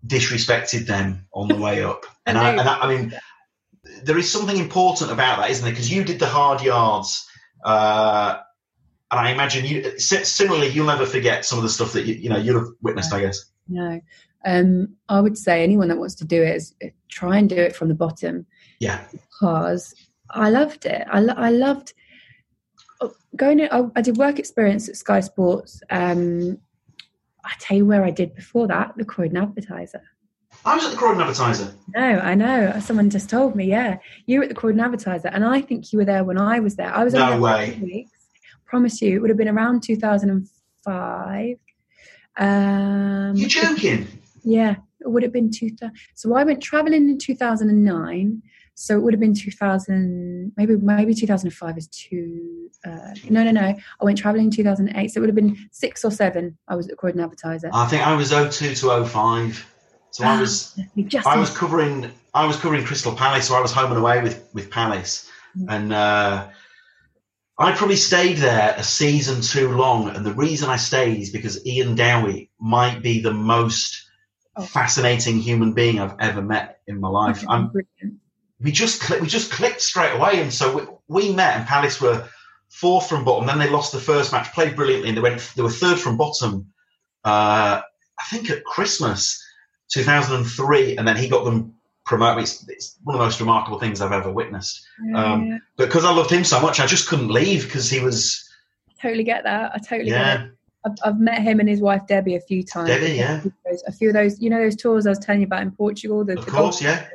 [0.06, 2.06] disrespected them on the way up.
[2.24, 3.14] And I, and I, I mean,
[4.04, 5.74] there is something important about that, isn't there?
[5.74, 7.28] Because you did the hard yards,
[7.66, 8.38] uh,
[9.10, 12.30] and I imagine you similarly, you'll never forget some of the stuff that you, you
[12.30, 13.12] know you'll have witnessed.
[13.12, 13.51] I guess.
[13.68, 14.02] No,
[14.46, 17.56] um, I would say anyone that wants to do it is uh, try and do
[17.56, 18.46] it from the bottom.
[18.80, 19.06] Yeah.
[19.12, 19.94] Because
[20.30, 21.06] I loved it.
[21.10, 21.94] I, lo- I loved
[23.02, 23.60] oh, going.
[23.60, 25.82] In, I, I, did work experience at Sky Sports.
[25.90, 26.58] Um,
[27.44, 30.02] I tell you where I did before that, the Croydon Advertiser.
[30.66, 31.74] I was at the Croydon Advertiser.
[31.96, 32.80] No, I know.
[32.80, 33.66] Someone just told me.
[33.66, 36.60] Yeah, you were at the Croydon Advertiser, and I think you were there when I
[36.60, 36.94] was there.
[36.94, 37.80] I was no way.
[37.82, 38.12] Weeks.
[38.66, 41.58] Promise you, it would have been around 2005.
[42.38, 44.08] Um, You're joking?
[44.44, 45.70] Yeah, it would have been two.
[46.16, 48.42] So I went traveling in 2009.
[48.74, 52.70] So it would have been 2000, maybe maybe 2005 is too.
[52.86, 53.62] Uh, no, no, no.
[53.62, 55.12] I went traveling in 2008.
[55.12, 56.58] So it would have been six or seven.
[56.68, 57.70] I was at Croydon Advertiser.
[57.74, 59.68] I think I was 02 to 05.
[60.12, 60.80] So I ah, was
[61.26, 64.46] I was covering I was covering Crystal Palace, so I was home and away with
[64.54, 65.66] with Palace, mm.
[65.70, 66.48] and uh,
[67.62, 70.10] I probably stayed there a season too long.
[70.10, 74.10] And the reason I stayed is because Ian Dowie might be the most
[74.56, 74.64] oh.
[74.64, 77.44] fascinating human being I've ever met in my life.
[78.60, 82.28] we just we just clicked straight away, and so we, we met, and Palace were
[82.70, 83.48] fourth from bottom.
[83.48, 86.18] Then they lost the first match, played brilliantly, and they went they were third from
[86.18, 86.68] bottom.
[87.24, 87.82] Uh,
[88.20, 89.44] I think at Christmas
[89.90, 92.44] 2003, and then he got them promoted.
[92.44, 94.86] It's, it's one of the most remarkable things I've ever witnessed.
[95.04, 95.62] Yeah, um.
[95.78, 98.48] But because I loved him so much, I just couldn't leave because he was.
[98.90, 99.72] I totally get that.
[99.74, 100.38] I totally yeah.
[100.38, 100.52] get it.
[100.84, 102.90] I've, I've, met him and his wife Debbie a few times.
[102.90, 103.42] Debbie, yeah.
[103.88, 106.26] A few of those, you know, those tours I was telling you about in Portugal.
[106.26, 107.08] The, of the course, yeah.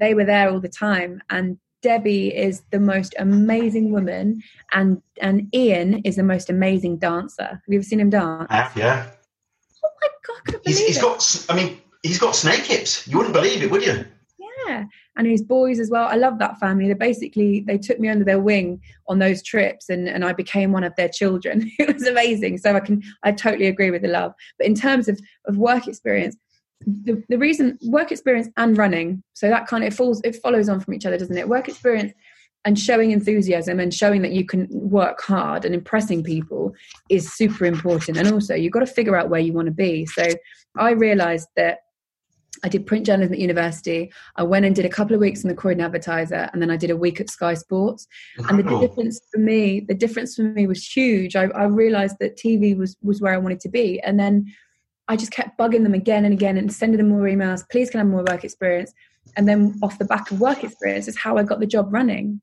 [0.00, 5.48] They were there all the time, and Debbie is the most amazing woman, and and
[5.54, 7.44] Ian is the most amazing dancer.
[7.44, 8.46] Have you ever seen him dance?
[8.50, 9.06] I have, yeah.
[9.84, 10.60] Oh my god!
[10.64, 11.46] He's, he's got.
[11.48, 13.06] I mean, he's got snake hips.
[13.06, 14.04] You wouldn't believe it, would you?
[14.66, 14.84] Yeah,
[15.16, 16.08] and his boys as well.
[16.08, 16.88] I love that family.
[16.88, 20.72] They basically they took me under their wing on those trips, and and I became
[20.72, 21.70] one of their children.
[21.78, 22.58] it was amazing.
[22.58, 24.32] So I can I totally agree with the love.
[24.58, 26.36] But in terms of of work experience,
[26.84, 30.68] the, the reason work experience and running, so that kind of it falls it follows
[30.68, 31.48] on from each other, doesn't it?
[31.48, 32.12] Work experience
[32.66, 36.74] and showing enthusiasm and showing that you can work hard and impressing people
[37.08, 40.04] is super important and also you've got to figure out where you want to be
[40.04, 40.24] so
[40.76, 41.78] i realized that
[42.64, 44.10] I did print journalism at university.
[44.36, 46.76] I went and did a couple of weeks in the Croydon Advertiser, and then I
[46.76, 48.06] did a week at Sky Sports.
[48.48, 51.36] And the difference for me, the difference for me was huge.
[51.36, 54.46] I, I, realized that TV was was where I wanted to be, and then
[55.08, 57.68] I just kept bugging them again and again and sending them more emails.
[57.70, 58.92] Please, can I have more work experience?
[59.36, 62.40] And then off the back of work experience is how I got the job running.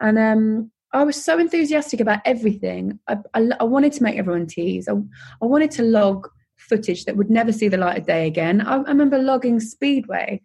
[0.00, 2.98] And um, I was so enthusiastic about everything.
[3.08, 4.88] I, I, I wanted to make everyone tease.
[4.88, 6.28] I, I wanted to log
[6.68, 8.60] footage that would never see the light of day again.
[8.60, 10.40] I, I remember logging Speedway.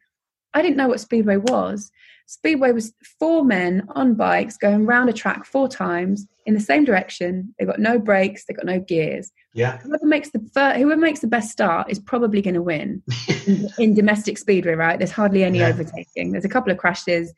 [0.53, 1.91] I didn't know what Speedway was.
[2.31, 6.85] Speedway was four men on bikes going round a track four times in the same
[6.85, 7.53] direction.
[7.59, 9.31] They got no brakes, they got no gears.
[9.53, 9.79] Yeah.
[9.79, 13.03] Whoever makes the first, whoever makes the best start is probably going to win
[13.45, 14.97] in, in, domestic speedway, right?
[14.97, 15.67] There's hardly any yeah.
[15.67, 16.31] overtaking.
[16.31, 17.33] There's a couple of crashes,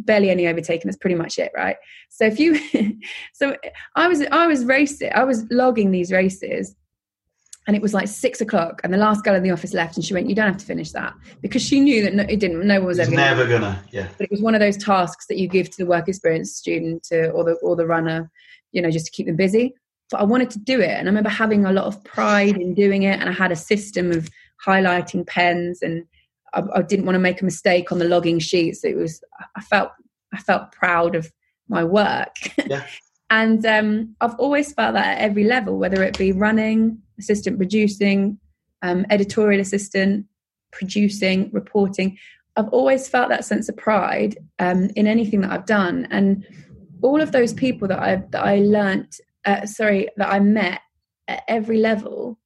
[0.00, 0.88] barely any overtaking.
[0.88, 1.76] That's pretty much it, right?
[2.08, 2.58] So if you,
[3.32, 3.56] so
[3.94, 6.74] I was I was racing, I was logging these races,
[7.66, 10.04] and it was like six o'clock and the last girl in the office left and
[10.04, 12.66] she went you don't have to finish that because she knew that no, it didn't
[12.66, 14.08] no one was ever never gonna, gonna yeah.
[14.18, 17.04] But it was one of those tasks that you give to the work experience student
[17.04, 18.30] to, or the or the runner
[18.72, 19.74] you know just to keep them busy.
[20.10, 22.74] But i wanted to do it and i remember having a lot of pride in
[22.74, 24.28] doing it and i had a system of
[24.64, 26.04] highlighting pens and
[26.54, 28.84] i, I didn't want to make a mistake on the logging sheets.
[28.84, 29.22] It was
[29.56, 29.90] i felt
[30.34, 31.30] i felt proud of
[31.68, 32.34] my work.
[32.66, 32.84] Yeah
[33.32, 38.38] And um, I've always felt that at every level, whether it be running, assistant producing,
[38.82, 40.26] um, editorial assistant,
[40.70, 42.18] producing, reporting.
[42.56, 46.46] I've always felt that sense of pride um, in anything that I've done, and
[47.00, 50.82] all of those people that I that I learnt, uh, sorry, that I met
[51.26, 52.38] at every level,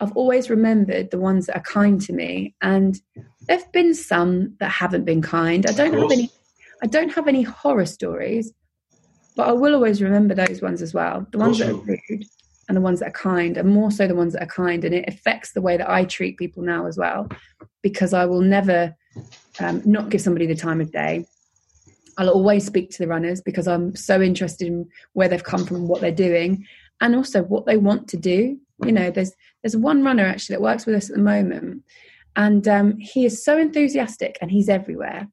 [0.00, 3.00] I've always remembered the ones that are kind to me, and
[3.46, 5.66] there've been some that haven't been kind.
[5.68, 6.30] I don't have any.
[6.82, 8.52] I don't have any horror stories,
[9.36, 11.26] but I will always remember those ones as well.
[11.30, 12.24] The ones that are rude
[12.68, 14.94] and the ones that are kind, and more so the ones that are kind, and
[14.94, 17.28] it affects the way that I treat people now as well,
[17.82, 18.96] because I will never
[19.60, 21.26] um, not give somebody the time of day.
[22.18, 25.86] I'll always speak to the runners because I'm so interested in where they've come from,
[25.86, 26.66] what they're doing,
[27.00, 28.58] and also what they want to do.
[28.84, 29.32] You know, there's
[29.62, 31.84] there's one runner actually that works with us at the moment,
[32.34, 35.28] and um, he is so enthusiastic and he's everywhere.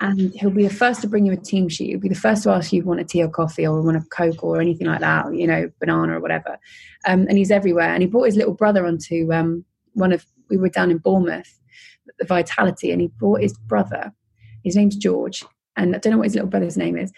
[0.00, 1.90] And he'll be the first to bring you a team sheet.
[1.90, 3.80] He'll be the first to ask you if you want a tea or coffee or
[3.82, 6.58] want a Coke or anything like that, you know, banana or whatever.
[7.06, 7.88] Um, and he's everywhere.
[7.88, 9.64] And he brought his little brother onto um,
[9.94, 11.58] one of, we were down in Bournemouth,
[12.18, 14.12] the Vitality, and he brought his brother.
[14.64, 15.44] His name's George.
[15.76, 17.12] And I don't know what his little brother's name is.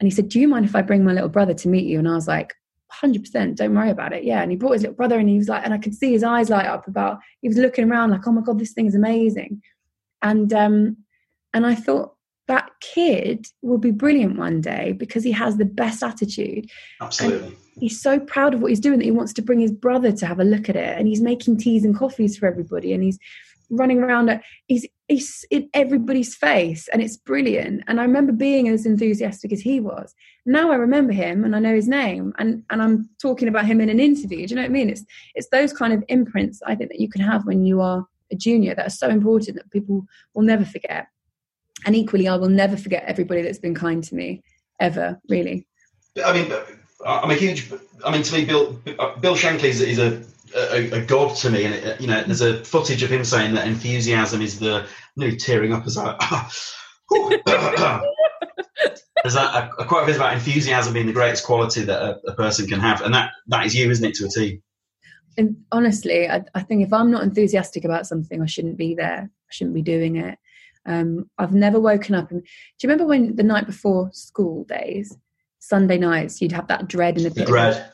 [0.00, 1.98] And he said, Do you mind if I bring my little brother to meet you?
[1.98, 2.54] And I was like,
[3.02, 4.24] 100%, don't worry about it.
[4.24, 4.42] Yeah.
[4.42, 6.22] And he brought his little brother and he was like, and I could see his
[6.22, 8.94] eyes light up about, he was looking around like, oh my God, this thing is
[8.94, 9.62] amazing.
[10.22, 10.96] And, um,
[11.54, 12.14] and I thought,
[12.46, 16.70] that kid will be brilliant one day because he has the best attitude.
[17.00, 17.48] Absolutely.
[17.48, 20.12] And he's so proud of what he's doing that he wants to bring his brother
[20.12, 20.98] to have a look at it.
[20.98, 22.92] And he's making teas and coffees for everybody.
[22.92, 23.18] And he's
[23.70, 24.42] running around.
[24.66, 27.82] He's, he's in everybody's face and it's brilliant.
[27.86, 30.14] And I remember being as enthusiastic as he was.
[30.44, 33.80] Now I remember him and I know his name and, and I'm talking about him
[33.80, 34.46] in an interview.
[34.46, 34.90] Do you know what I mean?
[34.90, 38.06] It's, it's those kind of imprints I think that you can have when you are
[38.30, 41.06] a junior that are so important that people will never forget
[41.84, 44.42] and equally i will never forget everybody that's been kind to me
[44.80, 45.66] ever really.
[46.24, 46.52] I mean
[47.04, 47.70] i'm a huge
[48.04, 48.72] i mean to me bill
[49.20, 50.22] bill shankly is, is a,
[50.54, 51.64] a, a god to me.
[51.64, 55.36] And it, you know there's a footage of him saying that enthusiasm is the nearly
[55.36, 56.16] tearing up as i
[59.22, 62.20] there's a, a, a quote of his about enthusiasm being the greatest quality that a,
[62.28, 63.02] a, person can have.
[63.02, 64.62] And that that is you isn't it to a t?
[65.36, 69.30] And honestly I, I think if i'm not enthusiastic about something i shouldn't be there.
[69.30, 70.38] I shouldn't be doing it
[70.86, 72.48] um, I've never woken up and do
[72.82, 75.16] you remember when the night before school days,
[75.58, 77.90] Sunday nights, you'd have that dread in the, the dread,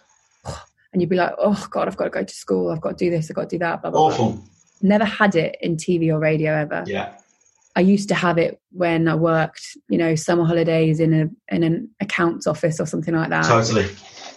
[0.93, 2.71] and you'd be like, "Oh God, I've got to go to school.
[2.71, 3.31] I've got to do this.
[3.31, 4.01] I've got to do that." Blah blah.
[4.01, 4.33] Awful.
[4.33, 4.43] Blah.
[4.83, 6.85] Never had it in TV or radio ever.
[6.87, 7.15] Yeah.
[7.77, 11.63] I used to have it when I worked, you know, summer holidays in a in
[11.63, 13.45] an accounts office or something like that.
[13.45, 13.87] Totally.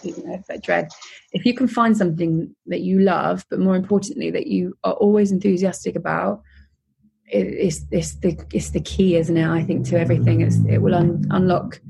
[0.04, 0.88] You know, that dread.
[1.32, 5.32] If you can find something that you love, but more importantly, that you are always
[5.32, 6.42] enthusiastic about,
[7.34, 9.46] it's, it's the it's the key, isn't it?
[9.46, 11.80] I think to everything, it's, it will un, unlock.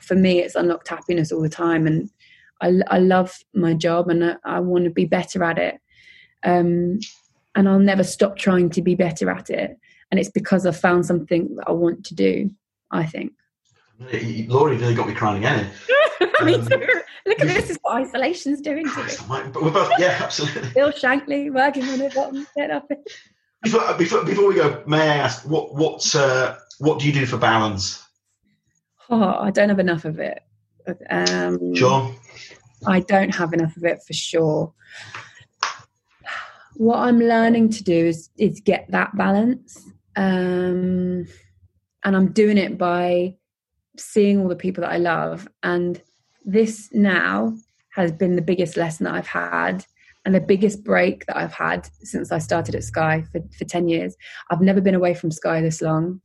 [0.00, 2.10] For me, it's unlocked happiness all the time, and
[2.60, 5.80] I, I love my job, and I, I want to be better at it.
[6.44, 6.98] Um,
[7.54, 9.78] and I'll never stop trying to be better at it.
[10.10, 12.50] And it's because I've found something that I want to do.
[12.90, 13.32] I think.
[14.48, 15.70] Laura, you've really got me crying again.
[16.44, 17.00] me um, too.
[17.26, 17.70] Look at this.
[17.70, 19.12] Is what isolation's doing to me.
[19.28, 20.70] But we're both, yeah, absolutely.
[20.74, 22.88] Bill Shankly working on it, bottom, up.
[23.64, 27.24] Before, before, before we go, may I ask what what uh, what do you do
[27.24, 28.04] for balance?
[29.08, 30.40] Oh, I don't have enough of it.
[31.08, 32.14] Um, sure.
[32.86, 34.72] I don't have enough of it for sure.
[36.74, 39.82] What I'm learning to do is is get that balance,
[40.16, 41.26] um,
[42.04, 43.36] and I'm doing it by
[43.96, 45.48] seeing all the people that I love.
[45.62, 46.02] And
[46.44, 47.56] this now
[47.94, 49.86] has been the biggest lesson that I've had
[50.24, 53.88] and the biggest break that I've had since I started at Sky for, for 10
[53.88, 54.16] years.
[54.50, 56.20] I've never been away from Sky this long.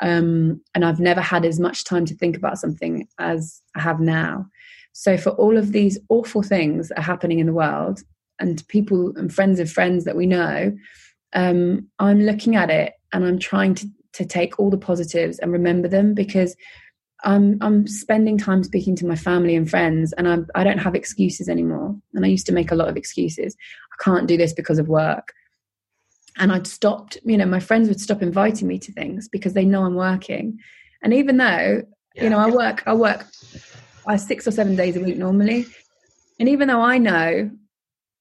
[0.00, 4.00] Um, and I've never had as much time to think about something as I have
[4.00, 4.46] now.
[4.92, 8.00] So, for all of these awful things that are happening in the world,
[8.38, 10.76] and people and friends of friends that we know,
[11.32, 15.52] um, I'm looking at it and I'm trying to, to take all the positives and
[15.52, 16.56] remember them because
[17.24, 20.94] I'm I'm spending time speaking to my family and friends, and I'm I don't have
[20.94, 21.96] excuses anymore.
[22.12, 23.56] And I used to make a lot of excuses.
[23.92, 25.32] I can't do this because of work.
[26.36, 27.16] And I'd stopped.
[27.24, 30.58] You know, my friends would stop inviting me to things because they know I'm working.
[31.02, 31.82] And even though
[32.14, 32.24] yeah.
[32.24, 33.26] you know I work, I work
[34.06, 35.66] I six or seven days a week normally.
[36.38, 37.50] And even though I know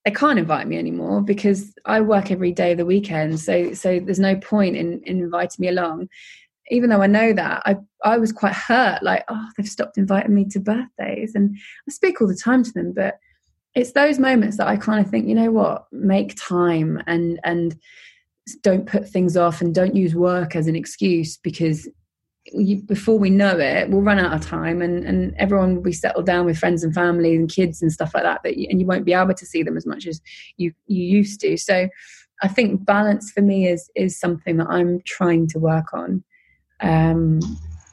[0.05, 3.99] they can't invite me anymore because I work every day of the weekend, so so
[3.99, 6.09] there's no point in, in inviting me along
[6.69, 10.33] even though I know that, I, I was quite hurt, like, oh, they've stopped inviting
[10.33, 11.35] me to birthdays.
[11.35, 11.57] And
[11.87, 13.17] I speak all the time to them, but
[13.75, 17.75] it's those moments that I kind of think, you know what, make time and and
[18.61, 21.87] don't put things off and don't use work as an excuse because
[22.45, 25.93] you, before we know it, we'll run out of time, and and everyone will be
[25.93, 28.41] settled down with friends and family and kids and stuff like that.
[28.43, 30.21] That you, and you won't be able to see them as much as
[30.57, 31.57] you you used to.
[31.57, 31.87] So,
[32.41, 36.23] I think balance for me is is something that I'm trying to work on.
[36.79, 37.39] Um,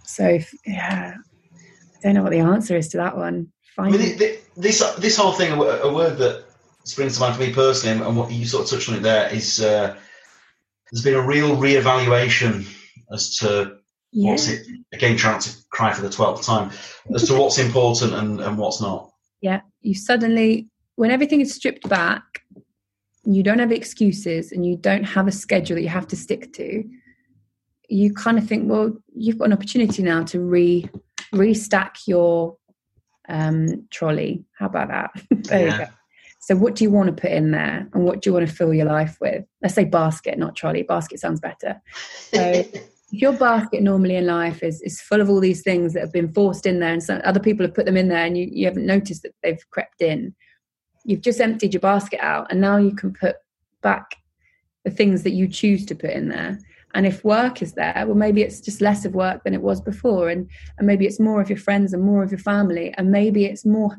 [0.04, 3.52] so if, yeah, I don't know what the answer is to that one.
[3.78, 4.18] I mean,
[4.56, 6.44] this this whole thing, a word that
[6.84, 9.32] springs to mind for me personally, and what you sort of touched on it there,
[9.32, 9.96] is uh,
[10.90, 12.66] there's been a real reevaluation
[13.12, 13.78] as to
[14.12, 14.30] yeah.
[14.30, 16.70] what's it again trying to cry for the 12th time
[17.14, 19.10] as to what's important and, and what's not
[19.40, 22.42] yeah you suddenly when everything is stripped back
[23.24, 26.52] you don't have excuses and you don't have a schedule that you have to stick
[26.52, 26.84] to
[27.90, 30.88] you kind of think well you've got an opportunity now to re
[31.34, 32.56] restack your
[33.28, 34.44] um, trolley.
[34.58, 35.10] How about that?
[35.48, 35.72] There yeah.
[35.72, 35.90] you go.
[36.42, 38.54] So what do you want to put in there and what do you want to
[38.54, 39.44] fill your life with?
[39.62, 40.82] Let's say basket not trolley.
[40.82, 41.80] Basket sounds better.
[42.32, 42.64] So
[43.10, 46.32] your basket normally in life is is full of all these things that have been
[46.32, 48.66] forced in there and some other people have put them in there and you, you
[48.66, 50.34] haven't noticed that they've crept in.
[51.04, 53.36] You've just emptied your basket out and now you can put
[53.82, 54.16] back
[54.84, 56.58] the things that you choose to put in there
[56.94, 59.80] and if work is there well maybe it's just less of work than it was
[59.80, 60.28] before.
[60.28, 62.94] And and maybe it's more of your friends and more of your family.
[62.96, 63.96] And maybe it's more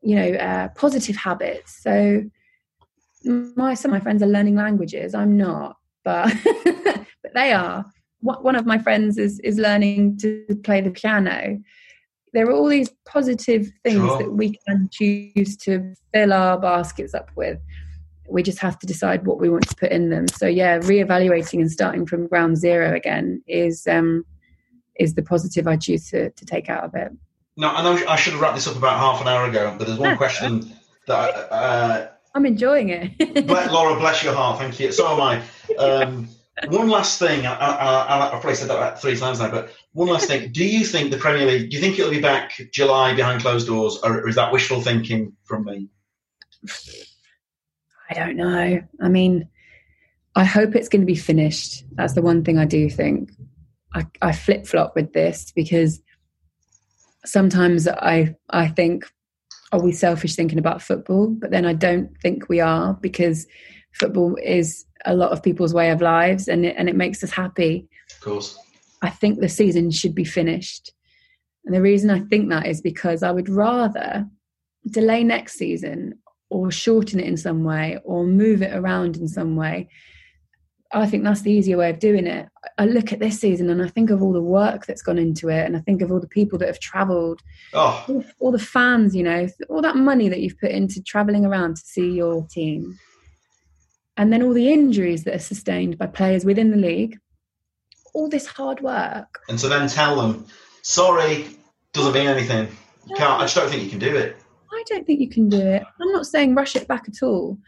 [0.00, 1.82] you know uh, positive habits.
[1.82, 2.22] So
[3.24, 5.14] my some of my friends are learning languages.
[5.14, 6.32] I'm not but
[6.64, 7.84] but they are.
[8.20, 11.58] One of my friends is is learning to play the piano.
[12.32, 14.18] There are all these positive things sure.
[14.18, 17.58] that we can choose to fill our baskets up with
[18.28, 20.28] we just have to decide what we want to put in them.
[20.28, 24.24] So yeah reevaluating and starting from ground zero again is um
[24.96, 27.12] is the positive i choose to, to take out of it.
[27.56, 29.86] No i know i should have wrapped this up about half an hour ago but
[29.86, 30.72] there's one question
[31.06, 33.46] that I, uh, i'm enjoying it.
[33.72, 34.92] Laura bless your heart thank you.
[34.92, 35.42] So am i.
[35.78, 36.28] Um,
[36.68, 40.08] one last thing, I, I, have probably said that about three times now, but one
[40.08, 40.52] last thing.
[40.52, 43.66] Do you think the Premier League, do you think it'll be back July behind closed
[43.66, 45.88] doors, or is that wishful thinking from me?
[48.14, 48.80] I don't know.
[49.00, 49.48] I mean,
[50.36, 51.84] I hope it's going to be finished.
[51.92, 53.30] That's the one thing I do think.
[53.94, 56.00] I, I flip flop with this because
[57.24, 59.10] sometimes I I think,
[59.72, 61.28] are we selfish thinking about football?
[61.28, 63.46] But then I don't think we are because
[63.92, 67.30] football is a lot of people's way of lives and it, and it makes us
[67.30, 67.88] happy.
[68.10, 68.58] Of course.
[69.02, 70.92] I think the season should be finished.
[71.64, 74.26] And the reason I think that is because I would rather
[74.90, 76.18] delay next season
[76.54, 79.88] or shorten it in some way or move it around in some way.
[80.92, 82.48] I think that's the easier way of doing it.
[82.78, 85.48] I look at this season and I think of all the work that's gone into
[85.48, 87.40] it, and I think of all the people that have travelled,
[87.72, 88.04] oh.
[88.08, 91.76] all, all the fans, you know, all that money that you've put into travelling around
[91.76, 92.96] to see your team
[94.16, 97.18] and then all the injuries that are sustained by players within the league,
[98.14, 99.40] all this hard work.
[99.48, 100.46] And to then tell them,
[100.82, 101.46] sorry,
[101.92, 102.68] doesn't mean anything.
[103.08, 104.36] You can't, I just don't think you can do it.
[104.74, 105.82] I don't think you can do it.
[106.00, 107.58] I'm not saying rush it back at all.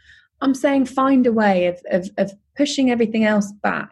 [0.41, 3.91] I'm saying find a way of, of, of pushing everything else back.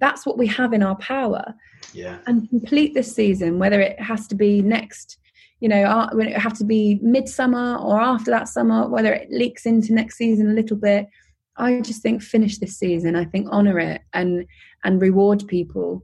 [0.00, 1.54] That's what we have in our power.
[1.92, 2.18] Yeah.
[2.26, 5.18] And complete this season, whether it has to be next,
[5.60, 9.66] you know, when it have to be midsummer or after that summer, whether it leaks
[9.66, 11.06] into next season a little bit
[11.56, 13.16] I just think finish this season.
[13.16, 14.46] I think honor it and
[14.82, 16.02] and reward people.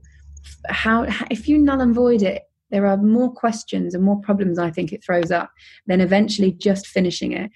[0.69, 4.59] How if you null and void it, there are more questions and more problems.
[4.59, 5.51] I think it throws up
[5.87, 7.51] than eventually just finishing it.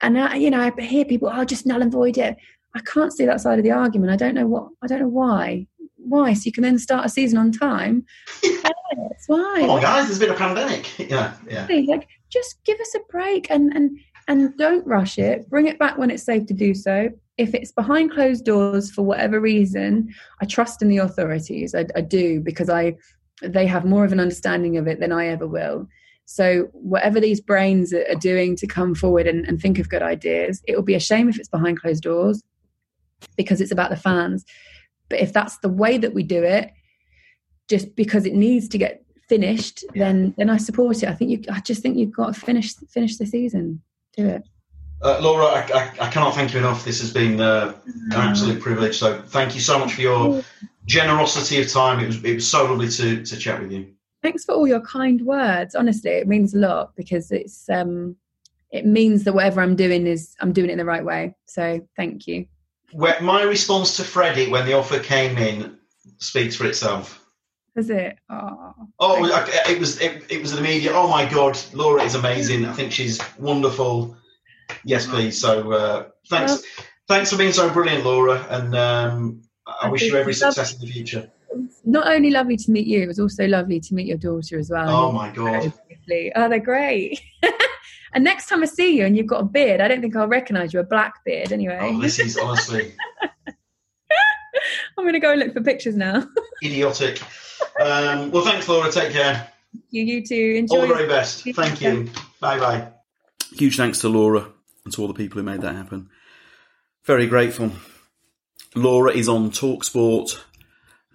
[0.00, 2.36] And I, you know, I hear people, "I'll oh, just null and void it."
[2.74, 4.12] I can't see that side of the argument.
[4.12, 4.68] I don't know what.
[4.82, 5.66] I don't know why.
[5.96, 6.34] Why?
[6.34, 8.04] So you can then start a season on time.
[8.42, 9.66] yes, why?
[9.68, 10.06] On, guys.
[10.06, 10.98] There's been a pandemic.
[10.98, 11.66] Yeah, yeah.
[11.86, 13.98] Like, just give us a break and and
[14.28, 15.48] and don't rush it.
[15.48, 19.02] Bring it back when it's safe to do so if it's behind closed doors for
[19.02, 21.74] whatever reason, I trust in the authorities.
[21.74, 22.96] I, I, do because I
[23.42, 25.88] they have more of an understanding of it than I ever will.
[26.24, 30.62] So whatever these brains are doing to come forward and, and think of good ideas,
[30.66, 32.42] it will be a shame if it's behind closed doors
[33.36, 34.44] because it's about the fans.
[35.08, 36.72] But if that's the way that we do it,
[37.68, 41.08] just because it needs to get finished, then then I support it.
[41.08, 41.42] I think you.
[41.52, 43.82] I just think you've got to finish finish the season.
[44.16, 44.42] Do it.
[45.02, 46.82] Uh, Laura, I, I, I, cannot thank you enough.
[46.82, 48.96] This has been uh, an absolute privilege.
[48.96, 50.42] So thank you so much for your
[50.86, 52.00] generosity of time.
[52.00, 53.92] It was it was so lovely to to chat with you.
[54.22, 55.74] Thanks for all your kind words.
[55.74, 58.16] Honestly, it means a lot because it's um
[58.70, 61.34] it means that whatever I'm doing is I'm doing it in the right way.
[61.46, 62.46] So thank you.
[62.92, 65.76] Where, my response to Freddie when the offer came in
[66.18, 67.22] speaks for itself.
[67.74, 68.16] Was it?
[68.30, 70.94] Oh, oh it was it, it was an immediate.
[70.94, 72.64] Oh my god, Laura is amazing.
[72.64, 74.16] I think she's wonderful.
[74.82, 75.38] Yes, please.
[75.38, 80.02] So uh, thanks, well, thanks for being so brilliant, Laura, and um, I, I wish
[80.02, 81.30] you every success in the future.
[81.84, 84.70] not only lovely to meet you, it was also lovely to meet your daughter as
[84.70, 84.88] well.
[84.88, 85.72] Oh my god!
[86.36, 87.20] Oh, they're great.
[88.12, 90.28] and next time I see you and you've got a beard, I don't think I'll
[90.28, 91.78] recognise you a black beard anyway.
[91.80, 92.94] Oh, this is honestly.
[94.98, 96.26] I'm going to go look for pictures now.
[96.64, 97.20] Idiotic.
[97.80, 98.90] Um, well, thanks, Laura.
[98.90, 99.50] Take care.
[99.90, 100.54] You, you too.
[100.56, 100.76] Enjoy.
[100.76, 101.44] All the very best.
[101.44, 102.08] Thank you.
[102.40, 102.88] Bye bye.
[103.52, 104.48] Huge thanks to Laura
[104.84, 106.08] and to all the people who made that happen.
[107.04, 107.72] Very grateful.
[108.76, 110.38] Laura is on Talksport.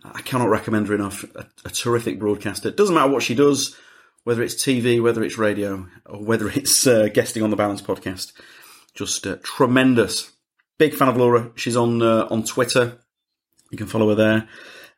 [0.03, 1.23] I cannot recommend her enough.
[1.35, 2.71] A, a terrific broadcaster.
[2.71, 3.77] Doesn't matter what she does,
[4.23, 8.33] whether it's TV, whether it's radio, or whether it's uh, guesting on the Balance podcast.
[8.95, 10.31] Just uh, tremendous.
[10.79, 11.51] Big fan of Laura.
[11.55, 12.97] She's on uh, on Twitter.
[13.69, 14.49] You can follow her there.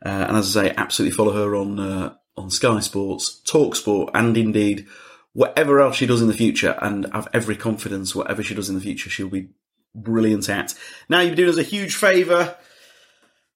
[0.03, 4.11] Uh, and as I say, absolutely follow her on uh, on Sky Sports, Talk Sport,
[4.13, 4.87] and indeed
[5.33, 6.77] whatever else she does in the future.
[6.81, 9.49] And I have every confidence whatever she does in the future, she'll be
[9.95, 10.73] brilliant at.
[11.09, 12.55] Now you're doing us a huge favour.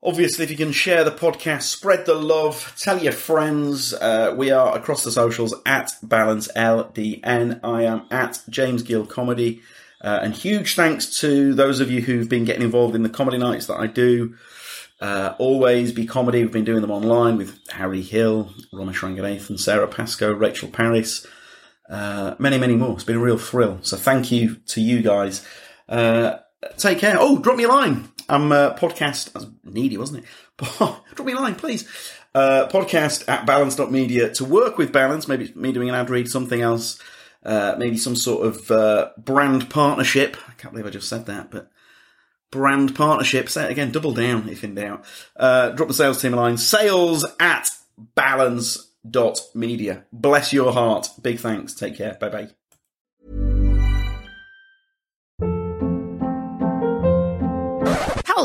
[0.04, 3.94] Obviously, if you can share the podcast, spread the love, tell your friends.
[3.94, 7.60] Uh, we are across the socials at Balance LDN.
[7.64, 9.62] I am at James Gill Comedy.
[10.00, 13.40] Uh, and huge thanks to those of you who've been getting involved in the comedy
[13.40, 14.36] nights that I do.
[15.02, 16.44] Uh, Always Be Comedy.
[16.44, 21.26] We've been doing them online with Harry Hill, Romesh Ranganathan, Sara Pascoe, Rachel Parris,
[21.90, 22.94] uh, many, many more.
[22.94, 23.80] It's been a real thrill.
[23.82, 25.46] So thank you to you guys.
[25.88, 26.38] Uh,
[26.78, 27.16] take care.
[27.20, 28.10] Oh, drop me a line.
[28.30, 29.32] I'm uh, podcast.
[29.34, 30.30] That's needy, wasn't it?
[30.78, 31.88] drop me a line, please.
[32.36, 35.28] Uh, podcast at balance.media to work with balance.
[35.28, 37.00] Maybe me doing an ad read, something else.
[37.44, 40.36] Uh, maybe some sort of uh, brand partnership.
[40.48, 41.72] I can't believe I just said that, but
[42.52, 43.50] brand partnership.
[43.50, 45.06] Say it again, double down if in doubt.
[45.36, 46.58] Uh, drop the sales team a line.
[46.58, 47.70] Sales at
[48.16, 50.06] balance.media.
[50.12, 51.10] Bless your heart.
[51.22, 51.74] Big thanks.
[51.74, 52.18] Take care.
[52.20, 52.50] Bye bye.